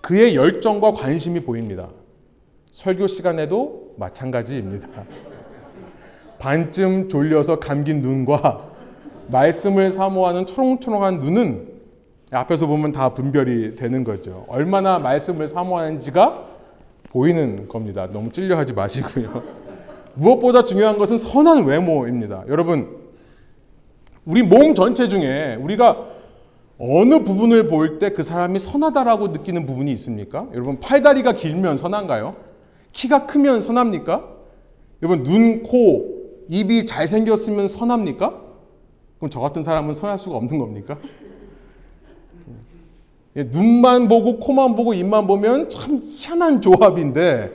[0.00, 1.88] 그의 열정과 관심이 보입니다.
[2.72, 4.88] 설교 시간에도 마찬가지입니다.
[6.40, 8.70] 반쯤 졸려서 감긴 눈과
[9.28, 11.68] 말씀을 사모하는 초롱초롱한 눈은
[12.32, 14.44] 앞에서 보면 다 분별이 되는 거죠.
[14.48, 16.44] 얼마나 말씀을 사모하는지가
[17.10, 18.08] 보이는 겁니다.
[18.10, 19.58] 너무 찔려하지 마시고요.
[20.18, 22.44] 무엇보다 중요한 것은 선한 외모입니다.
[22.48, 22.98] 여러분,
[24.24, 26.06] 우리 몸 전체 중에 우리가
[26.78, 30.48] 어느 부분을 볼때그 사람이 선하다라고 느끼는 부분이 있습니까?
[30.52, 32.36] 여러분, 팔다리가 길면 선한가요?
[32.92, 34.28] 키가 크면 선합니까?
[35.02, 38.40] 여러분, 눈, 코, 입이 잘생겼으면 선합니까?
[39.18, 40.98] 그럼 저 같은 사람은 선할 수가 없는 겁니까?
[43.36, 47.52] 예, 눈만 보고 코만 보고 입만 보면 참 희한한 조합인데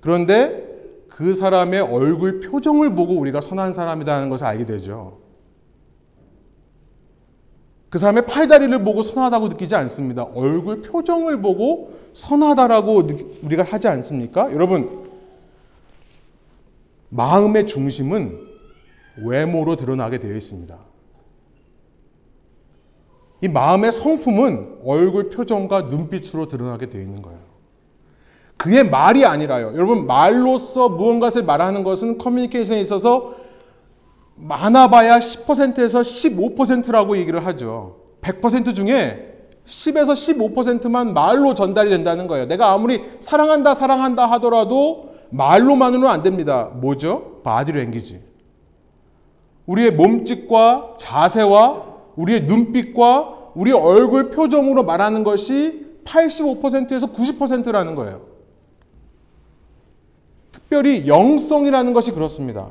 [0.00, 0.67] 그런데
[1.18, 5.18] 그 사람의 얼굴 표정을 보고 우리가 선한 사람이라는 것을 알게 되죠.
[7.90, 10.22] 그 사람의 팔다리를 보고 선하다고 느끼지 않습니다.
[10.22, 13.08] 얼굴 표정을 보고 선하다라고
[13.42, 14.52] 우리가 하지 않습니까?
[14.52, 15.10] 여러분,
[17.08, 18.38] 마음의 중심은
[19.24, 20.78] 외모로 드러나게 되어 있습니다.
[23.40, 27.47] 이 마음의 성품은 얼굴 표정과 눈빛으로 드러나게 되어 있는 거예요.
[28.58, 29.72] 그의 말이 아니라요.
[29.74, 33.34] 여러분, 말로써 무언가를 말하는 것은 커뮤니케이션에 있어서
[34.34, 37.96] 많아봐야 10%에서 15%라고 얘기를 하죠.
[38.20, 39.28] 100% 중에
[39.64, 40.12] 10에서
[40.54, 42.46] 15%만 말로 전달이 된다는 거예요.
[42.46, 46.70] 내가 아무리 사랑한다, 사랑한다 하더라도 말로만으로는 안 됩니다.
[46.74, 47.40] 뭐죠?
[47.44, 48.20] 바디 랭귀지.
[49.66, 51.84] 우리의 몸짓과 자세와
[52.16, 58.27] 우리의 눈빛과 우리 얼굴 표정으로 말하는 것이 85%에서 90%라는 거예요.
[60.58, 62.68] 특별히 영성이라는 것이 그렇습니다.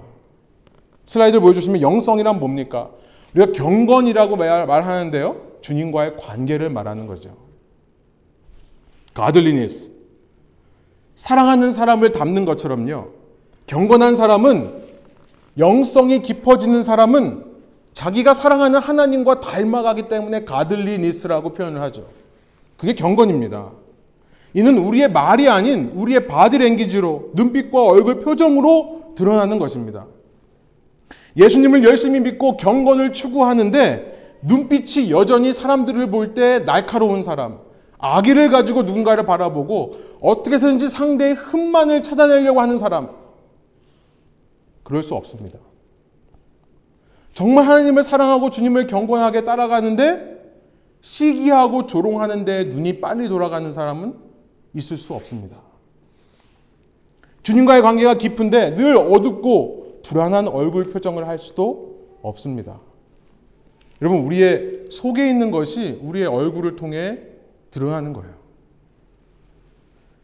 [1.05, 2.89] 슬라이드 보여주시면 영성이란 뭡니까?
[3.33, 5.37] 우리가 경건이라고 말 하는데요.
[5.61, 7.35] 주님과의 관계를 말하는 거죠.
[9.13, 9.91] 가들리니스.
[11.15, 13.07] 사랑하는 사람을 닮는 것처럼요.
[13.65, 14.83] 경건한 사람은
[15.57, 17.45] 영성이 깊어지는 사람은
[17.93, 22.07] 자기가 사랑하는 하나님과 닮아가기 때문에 godliness라고 표현을 하죠.
[22.77, 23.71] 그게 경건입니다.
[24.53, 30.07] 이는 우리의 말이 아닌 우리의 바디랭귀지로 눈빛과 얼굴 표정으로 드러나는 것입니다.
[31.35, 37.59] 예수님을 열심히 믿고 경건을 추구하는데 눈빛이 여전히 사람들을 볼 때 날카로운 사람,
[37.99, 43.09] 악의를 가지고 누군가를 바라보고 어떻게 해서든지 상대의 흠만을 찾아내려고 하는 사람,
[44.83, 45.59] 그럴 수 없습니다.
[47.33, 50.37] 정말 하나님을 사랑하고 주님을 경건하게 따라가는데
[51.01, 54.26] 시기하고 조롱하는데 눈이 빨리 돌아가는 사람은
[54.73, 55.57] 있을 수 없습니다.
[57.43, 62.79] 주님과의 관계가 깊은데 늘 어둡고 불안한 얼굴 표정을 할 수도 없습니다.
[64.01, 67.19] 여러분, 우리의 속에 있는 것이 우리의 얼굴을 통해
[67.71, 68.33] 드러나는 거예요.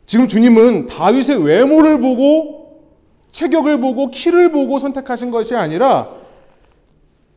[0.05, 2.83] 지금 주님은 다윗의 외모를 보고
[3.31, 6.13] 체격을 보고 키를 보고 선택하신 것이 아니라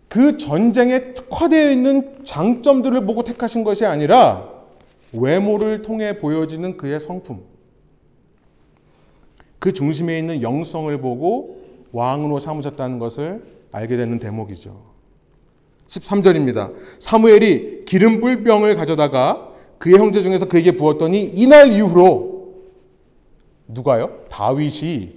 [0.08, 4.55] 그 전쟁에 특화되어 있는 장점들을 보고 택하신 것이 아니라
[5.12, 7.42] 외모를 통해 보여지는 그의 성품.
[9.58, 13.42] 그 중심에 있는 영성을 보고 왕으로 삼으셨다는 것을
[13.72, 14.80] 알게 되는 대목이죠.
[15.88, 16.72] 13절입니다.
[16.98, 22.54] 사무엘이 기름 뿔병을 가져다가 그의 형제 중에서 그에게 부었더니 이날 이후로
[23.68, 24.20] 누가요?
[24.28, 25.14] 다윗이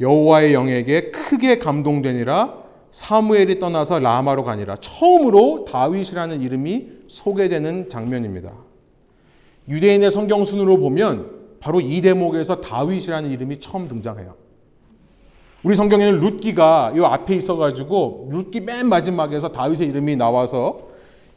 [0.00, 4.76] 여호와의 영에게 크게 감동되니라 사무엘이 떠나서 라마로 가니라.
[4.76, 8.52] 처음으로 다윗이라는 이름이 소개되는 장면입니다.
[9.68, 14.34] 유대인의 성경 순으로 보면 바로 이 대목에서 다윗이라는 이름이 처음 등장해요.
[15.62, 20.88] 우리 성경에는 룻기가 이 앞에 있어가지고 룻기 맨 마지막에서 다윗의 이름이 나와서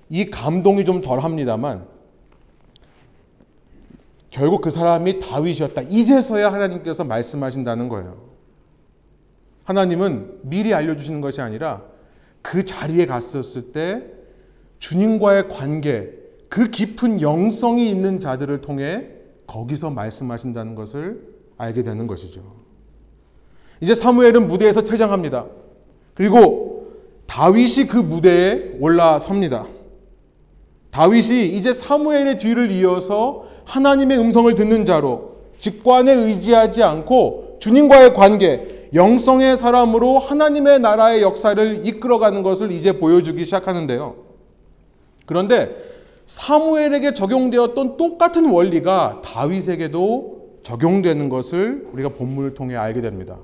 [0.10, 1.86] 이 감동이 좀 덜합니다만
[4.30, 5.82] 결국 그 사람이 다윗이었다.
[5.84, 8.18] 이제서야 하나님께서 말씀하신다는 거예요.
[9.66, 11.82] 하나님은 미리 알려주시는 것이 아니라
[12.42, 14.04] 그 자리에 갔었을 때
[14.80, 16.10] 주님과의 관계,
[16.52, 19.08] 그 깊은 영성이 있는 자들을 통해
[19.48, 21.22] 거기서 말씀하신다는 것을
[21.58, 22.42] 알게 되는 것이죠.
[23.80, 25.46] 이제 사무엘은 무대에서 퇴장합니다.
[26.14, 26.92] 그리고
[27.26, 29.66] 다윗이 그 무대에 올라섭니다.
[30.90, 39.56] 다윗이 이제 사무엘의 뒤를 이어서 하나님의 음성을 듣는 자로 직관에 의지하지 않고 주님과의 관계, 영성의
[39.56, 44.16] 사람으로 하나님의 나라의 역사를 이끌어가는 것을 이제 보여주기 시작하는데요.
[45.26, 45.91] 그런데
[46.32, 53.38] 사무엘에게 적용되었던 똑같은 원리가 다윗에게도 적용되는 것을 우리가 본문을 통해 알게 됩니다.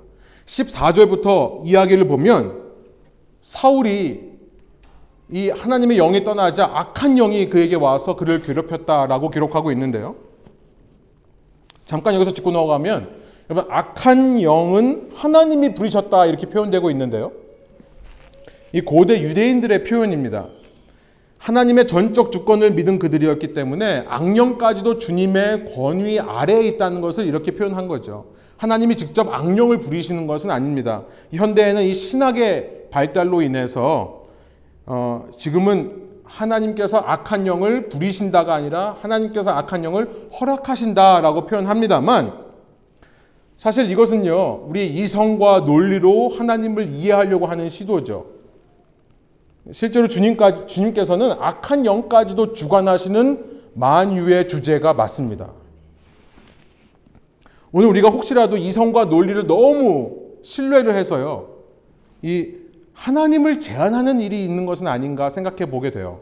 [0.46, 2.64] 14절부터 이야기를 보면
[3.42, 4.38] 사울이
[5.30, 10.16] 이 하나님의 영이 떠나자 악한 영이 그에게 와서 그를 괴롭혔다라고 기록하고 있는데요.
[11.86, 13.18] 잠깐 여기서 짚고 넘어가면
[13.50, 17.34] 여러분 악한 영은 하나님이 부리셨다 이렇게 표현되고 있는데요.
[18.72, 20.48] 이 고대 유대인들의 표현입니다.
[21.40, 28.26] 하나님의 전적 주권을 믿은 그들이었기 때문에 악령까지도 주님의 권위 아래에 있다는 것을 이렇게 표현한 거죠.
[28.58, 31.04] 하나님이 직접 악령을 부리시는 것은 아닙니다.
[31.32, 34.26] 현대에는 이 신학의 발달로 인해서
[34.86, 42.48] 어, 지금은 하나님께서 악한 영을 부리신다가 아니라 하나님께서 악한 영을 허락하신다라고 표현합니다만
[43.58, 48.37] 사실 이것은요, 우리 이성과 논리로 하나님을 이해하려고 하는 시도죠.
[49.72, 55.52] 실제로 주님까지, 주님께서는 악한 영까지도 주관하시는 만유의 주제가 맞습니다.
[57.72, 61.50] 오늘 우리가 혹시라도 이성과 논리를 너무 신뢰를 해서요,
[62.22, 62.54] 이
[62.94, 66.22] 하나님을 제한하는 일이 있는 것은 아닌가 생각해 보게 돼요.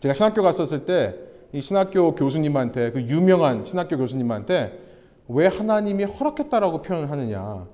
[0.00, 1.14] 제가 신학교 갔었을 때,
[1.52, 4.78] 이 신학교 교수님한테, 그 유명한 신학교 교수님한테
[5.28, 7.66] 왜 하나님이 허락했다라고 표현을 하느냐.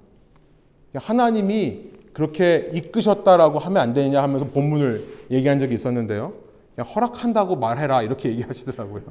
[0.94, 6.32] 하나님이 그렇게 이끄셨다라고 하면 안 되느냐 하면서 본문을 얘기한 적이 있었는데요.
[6.94, 9.02] 허락한다고 말해라 이렇게 얘기하시더라고요.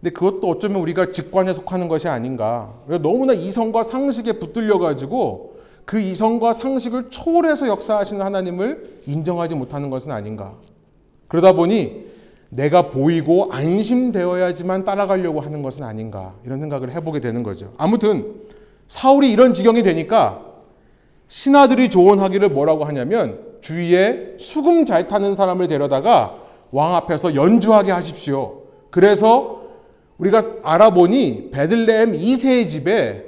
[0.00, 2.72] 근데 그것도 어쩌면 우리가 직관에 속하는 것이 아닌가.
[3.02, 10.54] 너무나 이성과 상식에 붙들려 가지고 그 이성과 상식을 초월해서 역사하시는 하나님을 인정하지 못하는 것은 아닌가.
[11.26, 12.06] 그러다 보니
[12.50, 16.34] 내가 보이고 안심되어야지만 따라가려고 하는 것은 아닌가.
[16.44, 17.72] 이런 생각을 해보게 되는 거죠.
[17.76, 18.36] 아무튼
[18.86, 20.47] 사울이 이런 지경이 되니까
[21.28, 26.36] 신하들이 조언하기를 뭐라고 하냐면 주위에 수금 잘 타는 사람을 데려다가
[26.70, 28.62] 왕 앞에서 연주하게 하십시오.
[28.90, 29.62] 그래서
[30.18, 33.24] 우리가 알아보니 베들레헴 2세의 집에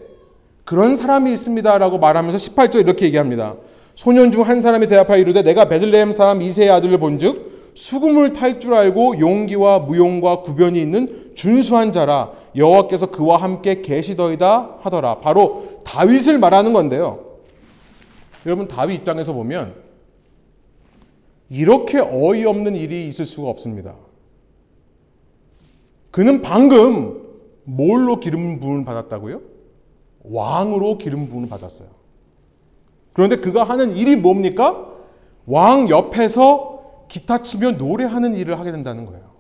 [0.64, 3.56] 그런 사람이 있습니다라고 말하면서 18절 이렇게 얘기합니다.
[3.94, 8.74] 소년 중 한 사람이 대답하여 이르되 내가 베들레헴 사람 2세의 아들을 본즉 수금을 탈 줄
[8.74, 15.20] 알고 용기와 무용과 구변이 있는 준수한 자라 여호와께서 그와 함께 계시더이다 하더라.
[15.20, 17.29] 바로 다윗을 말하는 건데요.
[18.46, 19.74] 여러분 다윗 입장에서 보면
[21.48, 23.94] 이렇게 어이없는 일이 있을 수가 없습니다.
[26.10, 27.20] 그는 방금
[27.64, 29.40] 뭘로 기름 부음을 받았다고요?
[30.24, 31.88] 왕으로 기름 부음을 받았어요.
[33.12, 34.86] 그런데 그가 하는 일이 뭡니까?
[35.46, 39.30] 왕 옆에서 기타 치며 노래하는 일을 하게 된다는 거예요.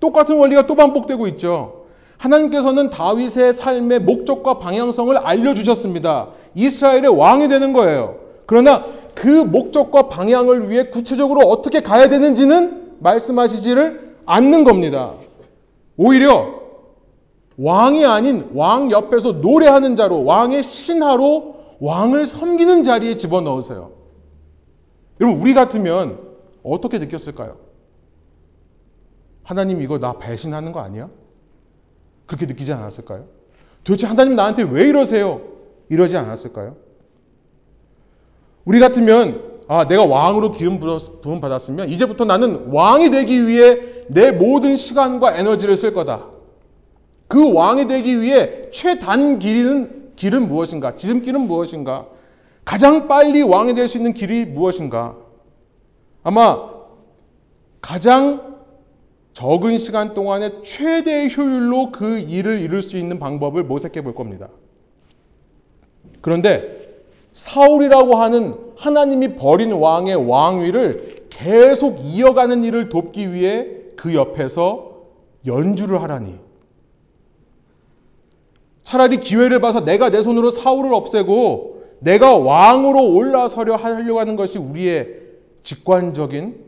[0.00, 1.75] 똑같은 원리가 또 반복되고 있죠.
[2.18, 6.28] 하나님께서는 다윗의 삶의 목적과 방향성을 알려주셨습니다.
[6.54, 8.16] 이스라엘의 왕이 되는 거예요.
[8.46, 15.14] 그러나 그 목적과 방향을 위해 구체적으로 어떻게 가야 되는지는 말씀하시지를 않는 겁니다.
[15.96, 16.56] 오히려
[17.58, 23.92] 왕이 아닌 왕 옆에서 노래하는 자로 왕의 신하로 왕을 섬기는 자리에 집어넣으세요.
[25.20, 26.18] 여러분 우리 같으면
[26.62, 27.56] 어떻게 느꼈을까요?
[29.42, 31.08] 하나님 이거 나 배신하는 거 아니야?
[32.26, 33.26] 그렇게 느끼지 않았을까요?
[33.84, 35.42] 도대체 하나님 나한테 왜 이러세요?
[35.88, 36.76] 이러지 않았을까요?
[38.64, 44.76] 우리 같으면 아, 내가 왕으로 기름 부음 받았으면 이제부터 나는 왕이 되기 위해 내 모든
[44.76, 46.26] 시간과 에너지를 쓸 거다.
[47.28, 50.94] 그 왕이 되기 위해 최단 길은 길은 무엇인가?
[50.96, 52.06] 지름길은 무엇인가?
[52.64, 55.16] 가장 빨리 왕이 될 수 있는 길이 무엇인가?
[56.22, 56.70] 아마
[57.80, 58.55] 가장
[59.36, 64.48] 적은 시간 동안에 최대 효율로 그 일을 이룰 수 있는 방법을 모색해 볼 겁니다.
[66.22, 75.02] 그런데 사울이라고 하는 하나님이 버린 왕의 왕위를 계속 이어가는 일을 돕기 위해 그 옆에서
[75.44, 76.36] 연주를 하라니.
[78.84, 85.08] 차라리 기회를 봐서 내가 내 손으로 사울을 없애고 내가 왕으로 올라서려 하려고 하는 것이 우리의
[85.62, 86.58] 직관적인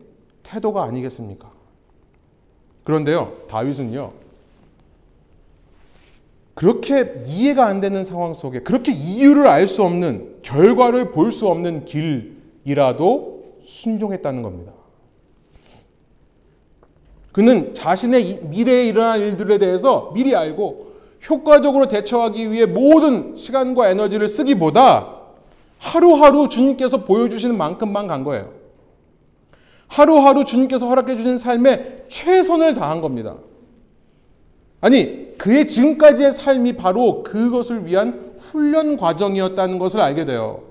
[0.43, 1.58] 태도가 아니겠습니까?
[2.89, 4.13] 그런데요, 다윗은요,
[6.55, 11.85] 그렇게 이해가 안 되는 상황 속에 그렇게 이유를 알 수 없는 결과를 볼 수 없는
[11.85, 14.73] 길이라도 순종했다는 겁니다.
[17.33, 20.93] 그는 자신의 미래에 일어날 일들에 대해서 미리 알고
[21.29, 25.15] 효과적으로 대처하기 위해 모든 시간과 에너지를 쓰기보다
[25.79, 28.58] 하루하루 주님께서 보여주시는 만큼만 간 거예요.
[29.99, 33.37] 하루하루 주님께서 허락해 주신 삶에 최선을 다한 겁니다.
[34.81, 40.63] 아니, 그의 지금까지의 삶이 바로 그것을 위한 훈련 과정이었다는 것을 알게 돼요.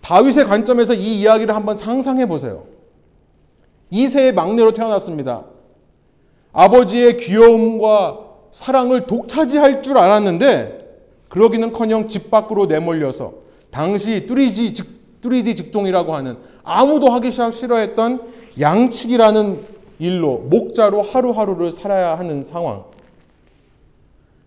[0.00, 2.64] 다윗의 관점에서 이 이야기를 한번 상상해 보세요.
[3.90, 5.44] 이세의 막내로 태어났습니다.
[6.52, 8.20] 아버지의 귀여움과
[8.52, 10.78] 사랑을 독차지할 줄 알았는데
[11.28, 13.34] 그러기는커녕 집 밖으로 내몰려서
[13.70, 16.38] 당시 뚜리지 직, 뚜리디 직종이라고 하는
[16.68, 18.20] 아무도 하기 싫어했던
[18.60, 19.60] 양치기라는
[19.98, 22.84] 일로 목자로 하루하루를 살아야 하는 상황.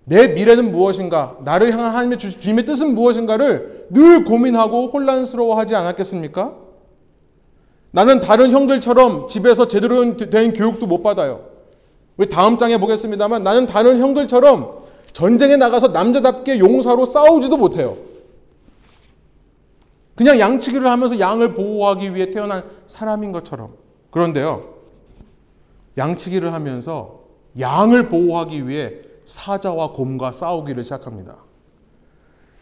[0.06, 1.38] 내 미래는 무엇인가?
[1.44, 6.54] 나를 향한 하나님의 주님의 뜻은 무엇인가를 늘 고민하고 혼란스러워하지 않았겠습니까?
[7.92, 11.42] 나는 다른 형들처럼 집에서 제대로 된 교육도 못 받아요.
[12.18, 17.98] 우리 다음 장에 보겠습니다만 나는 다른 형들처럼 전쟁에 나가서 남자답게 용사로 싸우지도 못해요.
[20.16, 23.74] 그냥 양치기를 하면서 양을 보호하기 위해 태어난 사람인 것처럼.
[24.10, 24.76] 그런데요.
[25.98, 27.22] 양치기를 하면서
[27.60, 28.94] 양을 보호하기 위해
[29.26, 31.38] 사자와 곰과 싸우기를 시작합니다.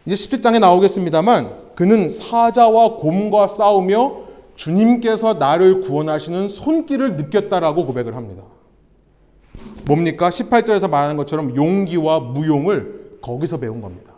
[0.05, 8.43] 이제 17장에 나오겠습니다만 그는 사자와 곰과 싸우며 주님께서 나를 구원하시는 손길을 느꼈다라고 고백을 합니다.
[9.85, 10.29] 뭡니까?
[10.29, 14.08] 18절에서 말하는 것처럼 용기와 무용을 거기서 배운 겁니다.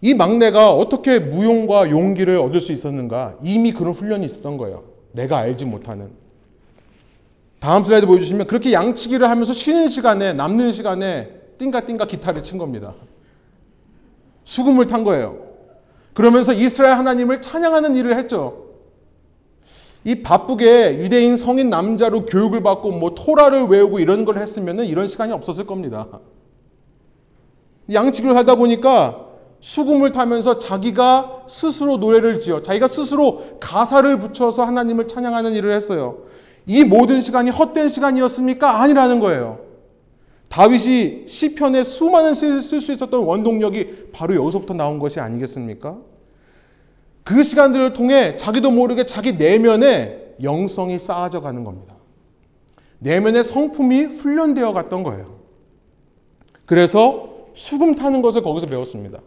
[0.00, 3.36] 이 막내가 어떻게 무용과 용기를 얻을 수 있었는가?
[3.42, 4.84] 이미 그런 훈련이 있었던 거예요.
[5.12, 6.10] 내가 알지 못하는.
[7.58, 12.94] 다음 슬라이드 보여주시면 그렇게 양치기를 하면서 쉬는 시간에 남는 시간에 띵가띵가 기타를 친 겁니다.
[14.44, 15.48] 수금을 탄 거예요.
[16.14, 18.66] 그러면서 이스라엘 하나님을 찬양하는 일을 했죠.
[20.04, 25.32] 이 바쁘게 유대인 성인 남자로 교육을 받고 뭐 토라를 외우고 이런 걸 했으면 이런 시간이
[25.32, 26.06] 없었을 겁니다.
[27.92, 29.27] 양치기를 하다 보니까
[29.60, 36.18] 수금을 타면서 자기가 스스로 노래를 지어 자기가 스스로 가사를 붙여서 하나님을 찬양하는 일을 했어요.
[36.66, 38.82] 이 모든 시간이 헛된 시간이었습니까?
[38.82, 39.60] 아니라는 거예요.
[40.48, 45.96] 다윗이 시편에 수많은 쓸 수 있었던 원동력이 바로 여기서부터 나온 것이 아니겠습니까?
[47.24, 51.96] 그 시간들을 통해 자기도 모르게 자기 내면에 영성이 쌓아져 가는 겁니다.
[53.00, 55.38] 내면의 성품이 훈련되어 갔던 거예요.
[56.64, 59.20] 그래서 수금 타는 것을 거기서 배웠습니다.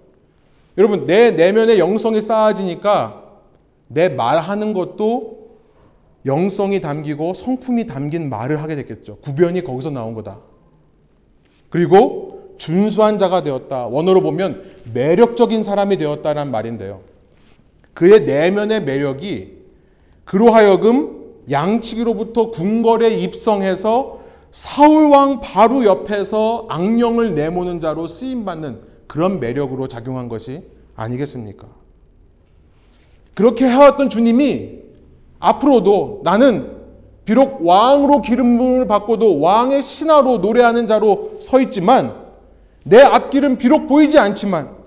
[0.78, 3.24] 여러분, 내 내면의 영성이 쌓아지니까
[3.88, 5.42] 내 말하는 것도
[6.26, 9.18] 영성이 담기고 성품이 담긴 말을 하게 됐겠죠.
[9.18, 10.38] 구변이 거기서 나온 거다.
[11.70, 13.88] 그리고 준수한 자가 되었다.
[13.88, 14.64] 원어로 보면
[14.94, 17.02] 매력적인 사람이 되었다는 말인데요.
[17.94, 19.58] 그의 내면의 매력이
[20.26, 30.30] 그로 하여금 양치기로부터 궁궐에 입성해서 사울왕 바로 옆에서 악령을 내모는 자로 쓰임받는 그런 매력으로 작용한
[30.30, 30.64] 것이
[30.96, 31.68] 아니겠습니까?
[33.34, 34.80] 그렇게 해왔던 주님이
[35.38, 36.78] 앞으로도 나는
[37.26, 42.24] 비록 왕으로 기름 부음을 받고도 왕의 신하로 노래하는 자로 서 있지만
[42.86, 44.78] 내 앞길은 비록 보이지 않지만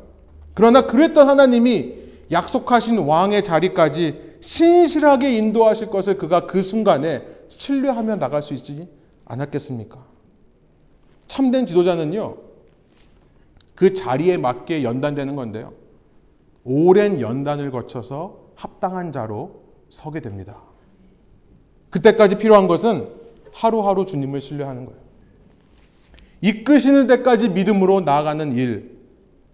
[0.55, 1.93] 그러나 그랬던 하나님이
[2.31, 8.89] 약속하신 왕의 자리까지 신실하게 인도하실 것을 그가 그 순간에 신뢰하며 나갈 수 있지
[9.27, 9.99] 않았겠습니까?
[11.29, 12.43] 참된 지도자는요,
[13.75, 15.72] 그 자리에 맞게 연단되는 건데요.
[16.64, 20.62] 오랜 연단을 거쳐서 합당한 자로 서게 됩니다.
[21.91, 23.09] 그때까지 필요한 것은
[23.53, 25.01] 하루하루 주님을 신뢰하는 거예요.
[26.41, 28.99] 이끄시는 데까지 믿음으로 나아가는 일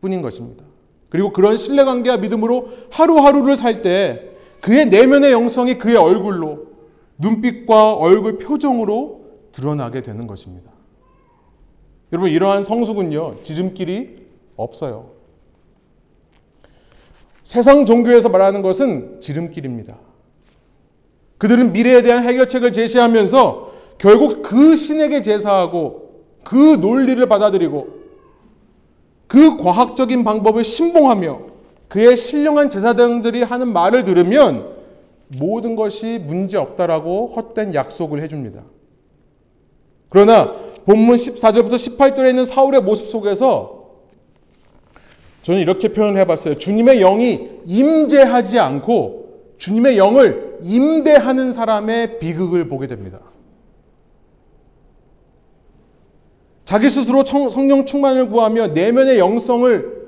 [0.01, 0.64] 뿐인 것입니다.
[1.09, 6.66] 그리고 그런 신뢰관계와 믿음으로 하루하루를 살 때 그의 내면의 영성이 그의 얼굴로
[7.18, 10.71] 눈빛과 얼굴 표정으로 드러나게 되는 것입니다.
[12.13, 14.17] 여러분 이러한 성숙은요 지름길이
[14.57, 15.11] 없어요.
[17.43, 19.97] 세상 종교에서 말하는 것은 지름길입니다.
[21.39, 28.01] 그들은 미래에 대한 해결책을 제시하면서 결국 그 신에게 제사하고 그 논리를 받아들이고
[29.27, 31.41] 그 과학적인 방법을 신봉하며
[31.89, 34.75] 그의 신령한 제사장들이 하는 말을 들으면
[35.29, 38.63] 모든 것이 문제 없다라고 헛된 약속을 해줍니다.
[40.09, 40.57] 그러나
[40.87, 43.81] 본문 14절부터 18절에 있는 사울의 모습 속에서
[45.43, 46.59] 저는 이렇게 표현을 해봤어요.
[46.59, 49.20] 주님의 영이 임재하지 않고
[49.59, 53.20] 주님의 영을 임대하는 사람의 비극을 보게 됩니다.
[56.64, 60.01] 자기 스스로 성령 충만을 구하며 내면의 영성을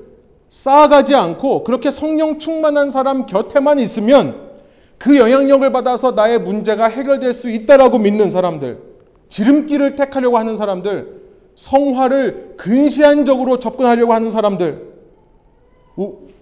[0.49, 4.51] 쌓아가지 않고 그렇게 성령 충만한 사람 곁에만 있으면
[4.97, 8.92] 그 영향력을 받아서 나의 문제가 해결될 수 있다라고 믿는 사람들,
[9.33, 11.23] 지름길을 택하려고 하는 사람들,
[11.55, 14.93] 성화를 근시안적으로 접근하려고 하는 사람들,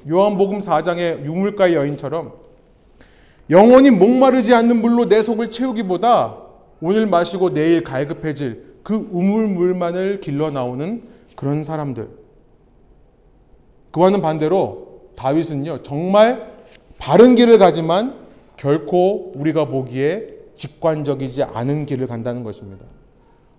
[0.10, 2.34] 요한복음 4장의 유물가의 여인처럼
[3.50, 6.38] 영원히 목마르지 않는 물로 내 속을 채우기보다
[6.82, 11.04] 오늘 마시고 내일 갈급해질 그 우물물만을 길러 나오는
[11.38, 12.10] 그런 사람들.
[13.92, 16.52] 그와는 반대로 다윗은요, 정말
[16.98, 18.16] 바른 길을 가지만
[18.58, 22.86] 결코 우리가 보기에 직관적이지 않은 길을 간다는 것입니다.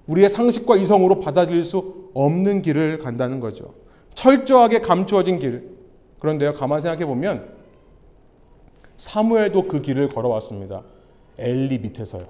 [0.07, 3.75] 우리의 상식과 이성으로 받아들일 수 없는 길을 간다는 거죠.
[4.15, 5.69] 철저하게 감추어진 길.
[6.21, 7.49] 그런데요, 가만 생각해 보면
[8.99, 10.83] 사무엘도 그 길을 걸어왔습니다.
[11.39, 12.23] 엘리 밑에서요.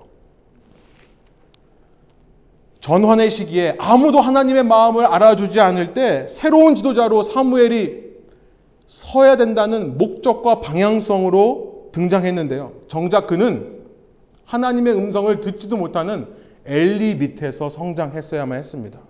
[2.81, 8.13] 전환의 시기에 아무도 하나님의 마음을 알아주지 않을 때 새로운 지도자로 사무엘이
[8.87, 12.73] 서야 된다는 목적과 방향성으로 등장했는데요.
[12.89, 13.82] 정작 그는
[14.53, 16.27] 하나님의 음성을 듣지도 못하는
[16.67, 19.01] 엘리 밑에서 성장했어야만 했습니다.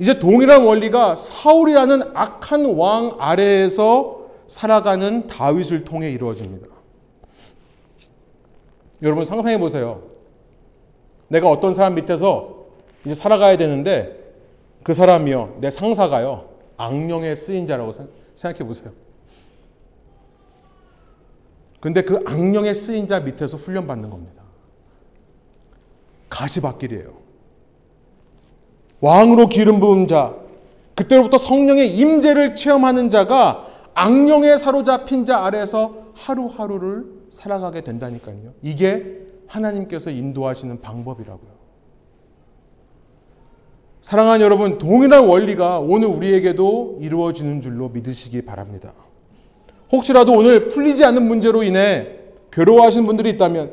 [0.00, 6.66] 이제 동일한 원리가 사울이라는 악한 왕 아래에서 살아가는 다윗을 통해 이루어집니다.
[9.02, 10.02] 여러분 상상해 보세요.
[11.28, 12.66] 내가 어떤 사람 밑에서
[13.04, 14.24] 이제 살아가야 되는데
[14.82, 17.92] 그 사람이요, 내 상사가요, 악령에 쓰인 자라고
[18.34, 18.92] 생각해 보세요.
[21.80, 24.42] 근데 그 악령에 쓰인 자 밑에서 훈련받는 겁니다.
[26.28, 27.14] 가시밭길이에요.
[29.00, 30.34] 왕으로 기름 부은 자,
[30.94, 38.54] 그때로부터 성령의 임재를 체험하는 자가 악령에 사로잡힌 자 아래에서 하루하루를 살아가게 된다니까요.
[38.62, 41.56] 이게 하나님께서 인도하시는 방법이라고요.
[44.00, 48.92] 사랑하는 여러분, 동일한 원리가 오늘 우리에게도 이루어지는 줄로 믿으시기 바랍니다.
[49.92, 52.08] 혹시라도 오늘 풀리지 않는 문제로 인해
[52.52, 53.72] 괴로워하시는 분들이 있다면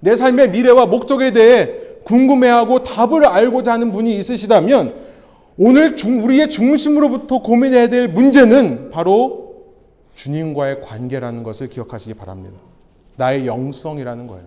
[0.00, 1.70] 내 삶의 미래와 목적에 대해
[2.04, 4.94] 궁금해하고 답을 알고자 하는 분이 있으시다면
[5.58, 9.66] 오늘 중, 우리의 중심으로부터 고민해야 될 문제는 바로
[10.14, 12.56] 주님과의 관계라는 것을 기억하시기 바랍니다.
[13.16, 14.44] 나의 영성이라는 거예요.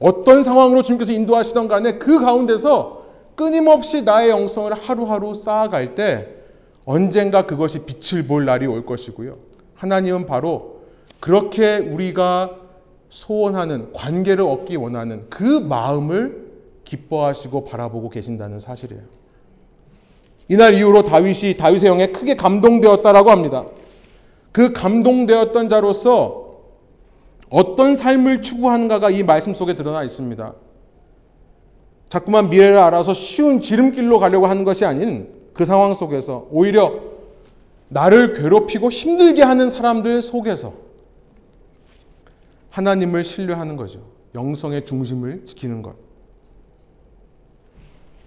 [0.00, 6.37] 어떤 상황으로 주님께서 인도하시던 간에 그 가운데서 끊임없이 나의 영성을 하루하루 쌓아갈 때
[6.88, 9.36] 언젠가 그것이 빛을 볼 날이 올 것이고요.
[9.74, 10.80] 하나님은 바로
[11.20, 12.56] 그렇게 우리가
[13.10, 16.48] 소원하는 관계를 얻기 원하는 그 마음을
[16.84, 19.02] 기뻐하시고 바라보고 계신다는 사실이에요.
[20.48, 23.66] 이날 이후로 다윗이 다윗의 영에 크게 감동되었다라고 합니다.
[24.52, 26.56] 그 감동되었던 자로서
[27.50, 30.54] 어떤 삶을 추구하는가가 이 말씀 속에 드러나 있습니다.
[32.08, 37.00] 자꾸만 미래를 알아서 쉬운 지름길로 가려고 하는 것이 아닌 그 상황 속에서 오히려
[37.88, 40.72] 나를 괴롭히고 힘들게 하는 사람들 속에서
[42.70, 44.04] 하나님을 신뢰하는 거죠.
[44.36, 45.96] 영성의 중심을 지키는 것.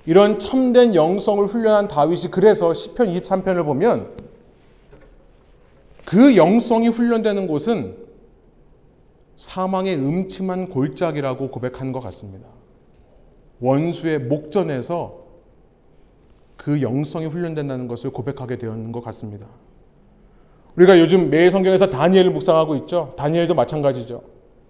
[0.05, 4.11] 이런 참된 영성을 훈련한 다윗이 그래서 시편 23편을 보면
[6.03, 7.95] 그 영성이 훈련되는 곳은
[9.37, 12.49] 사망의 음침한 골짜기라고 고백한 것 같습니다.
[13.61, 15.20] 원수의 목전에서
[16.61, 19.47] 그 영성이 훈련된다는 것을 고백하게 되었는 것 같습니다.
[20.75, 23.13] 우리가 요즘 매 성경에서 다니엘을 묵상하고 있죠.
[23.17, 24.21] 다니엘도 마찬가지죠.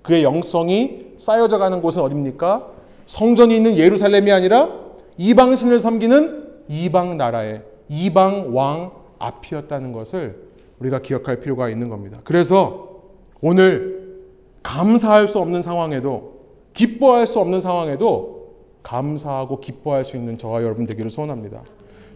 [0.02, 2.66] 그의 영성이 쌓여져 가는 곳은 어딥니까?
[3.08, 4.70] 성전이 있는 예루살렘이 아니라
[5.18, 10.48] 이방신을 섬기는 이방 나라의 이방 왕 앞이었다는 것을
[10.80, 12.22] 우리가 기억할 필요가 있는 겁니다.
[12.24, 13.02] 그래서
[13.42, 14.22] 오늘
[14.64, 16.40] 감사할 수 없는 상황에도
[16.74, 21.64] 기뻐할 수 없는 상황에도 감사하고 기뻐할 수 있는 저와 여러분 되기를 소원합니다.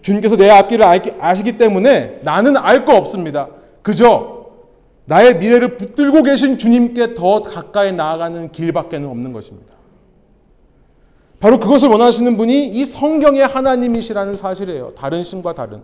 [0.06, 0.86] 주님께서 내 앞길을
[1.20, 3.47] 아시기 때문에 나는 알 거 없습니다.
[3.82, 4.45] 그저
[5.06, 9.74] 나의 미래를 붙들고 계신 주님께 더 가까이 나아가는 길밖에는 없는 것입니다.
[11.39, 14.93] 바로 그것을 원하시는 분이 이 성경의 하나님이시라는 사실이에요.
[14.95, 15.82] 다른 신과 다른.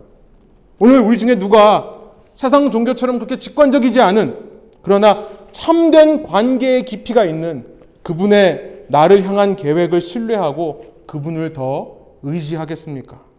[0.78, 1.98] 오늘 우리 중에 누가
[2.34, 4.36] 세상 종교처럼 그렇게 직관적이지 않은
[4.82, 7.66] 그러나 참된 관계의 깊이가 있는
[8.04, 13.31] 그분의 나를 향한 계획을 신뢰하고 그분을 더 의지하겠습니까?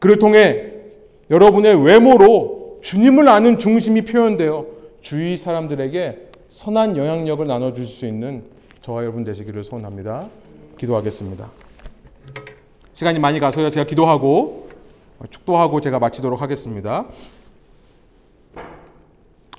[0.00, 0.72] 그를 통해
[1.30, 4.66] 여러분의 외모로 주님을 아는 중심이 표현되어
[5.02, 8.42] 주위 사람들에게 선한 영향력을 나눠줄 수 있는
[8.80, 10.28] 저와 여러분 되시기를 소원합니다.
[10.78, 11.50] 기도하겠습니다.
[12.94, 13.70] 시간이 많이 가서요.
[13.70, 14.68] 제가 기도하고
[15.28, 17.06] 축도하고 제가 마치도록 하겠습니다.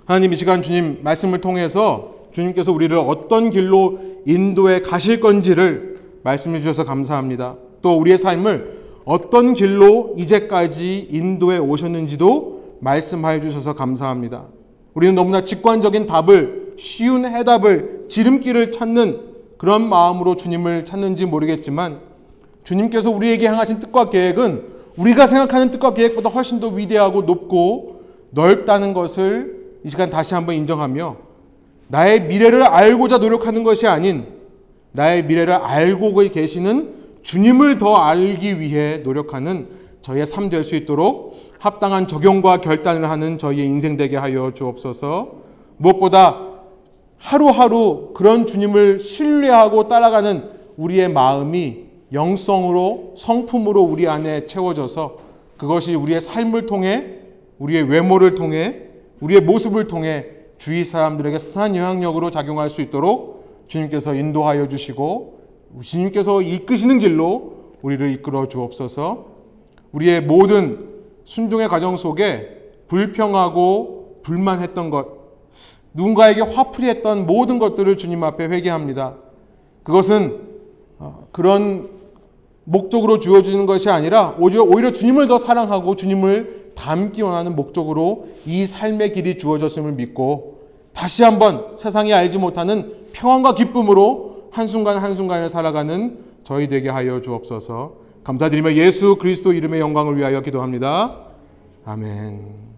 [0.05, 6.83] 하나님 이 시간 주님 말씀을 통해서 주님께서 우리를 어떤 길로 인도에 가실 건지를 말씀해 주셔서
[6.83, 7.55] 감사합니다.
[7.81, 14.45] 또 우리의 삶을 어떤 길로 이제까지 인도에 오셨는지도 말씀하여 주셔서 감사합니다.
[14.93, 21.99] 우리는 너무나 직관적인 답을 쉬운 해답을 지름길을 찾는 그런 마음으로 주님을 찾는지 모르겠지만
[22.63, 24.65] 주님께서 우리에게 향하신 뜻과 계획은
[24.97, 31.17] 우리가 생각하는 뜻과 계획보다 훨씬 더 위대하고 높고 넓다는 것을 이 시간 다시 한번 인정하며
[31.87, 34.25] 나의 미래를 알고자 노력하는 것이 아닌
[34.91, 37.00] 나의 미래를 알고 계시는
[37.31, 39.69] 주님을 더 알기 위해 노력하는
[40.01, 45.35] 저희의 삶 될 수 있도록 합당한 적용과 결단을 하는 저희의 인생 되게 하여 주옵소서.
[45.77, 46.49] 무엇보다
[47.19, 55.17] 하루하루 그런 주님을 신뢰하고 따라가는 우리의 마음이 영성으로 성품으로 우리 안에 채워져서
[55.55, 57.19] 그것이 우리의 삶을 통해
[57.59, 58.75] 우리의 외모를 통해
[59.21, 60.25] 우리의 모습을 통해
[60.57, 65.39] 주위 사람들에게 선한 영향력으로 작용할 수 있도록 주님께서 인도하여 주시고
[65.79, 69.25] 주님께서 이끄시는 길로 우리를 이끌어 주옵소서.
[69.91, 70.89] 우리의 모든
[71.25, 75.07] 순종의 과정 속에 불평하고 불만했던 것,
[75.93, 79.15] 누군가에게 화풀이했던 모든 것들을 주님 앞에 회개합니다.
[79.83, 80.39] 그것은
[80.99, 81.89] 어, 그런
[82.63, 89.13] 목적으로 주어지는 것이 아니라 오히려, 오히려 주님을 더 사랑하고 주님을 닮기 원하는 목적으로 이 삶의
[89.13, 90.59] 길이 주어졌음을 믿고
[90.93, 98.73] 다시 한번 세상이 알지 못하는 평안과 기쁨으로 한순간 한순간을 살아가는 저희 되게 하여 주옵소서 감사드리며
[98.73, 101.25] 예수 그리스도 이름의 영광을 위하여 기도합니다.
[101.85, 102.70] 아멘.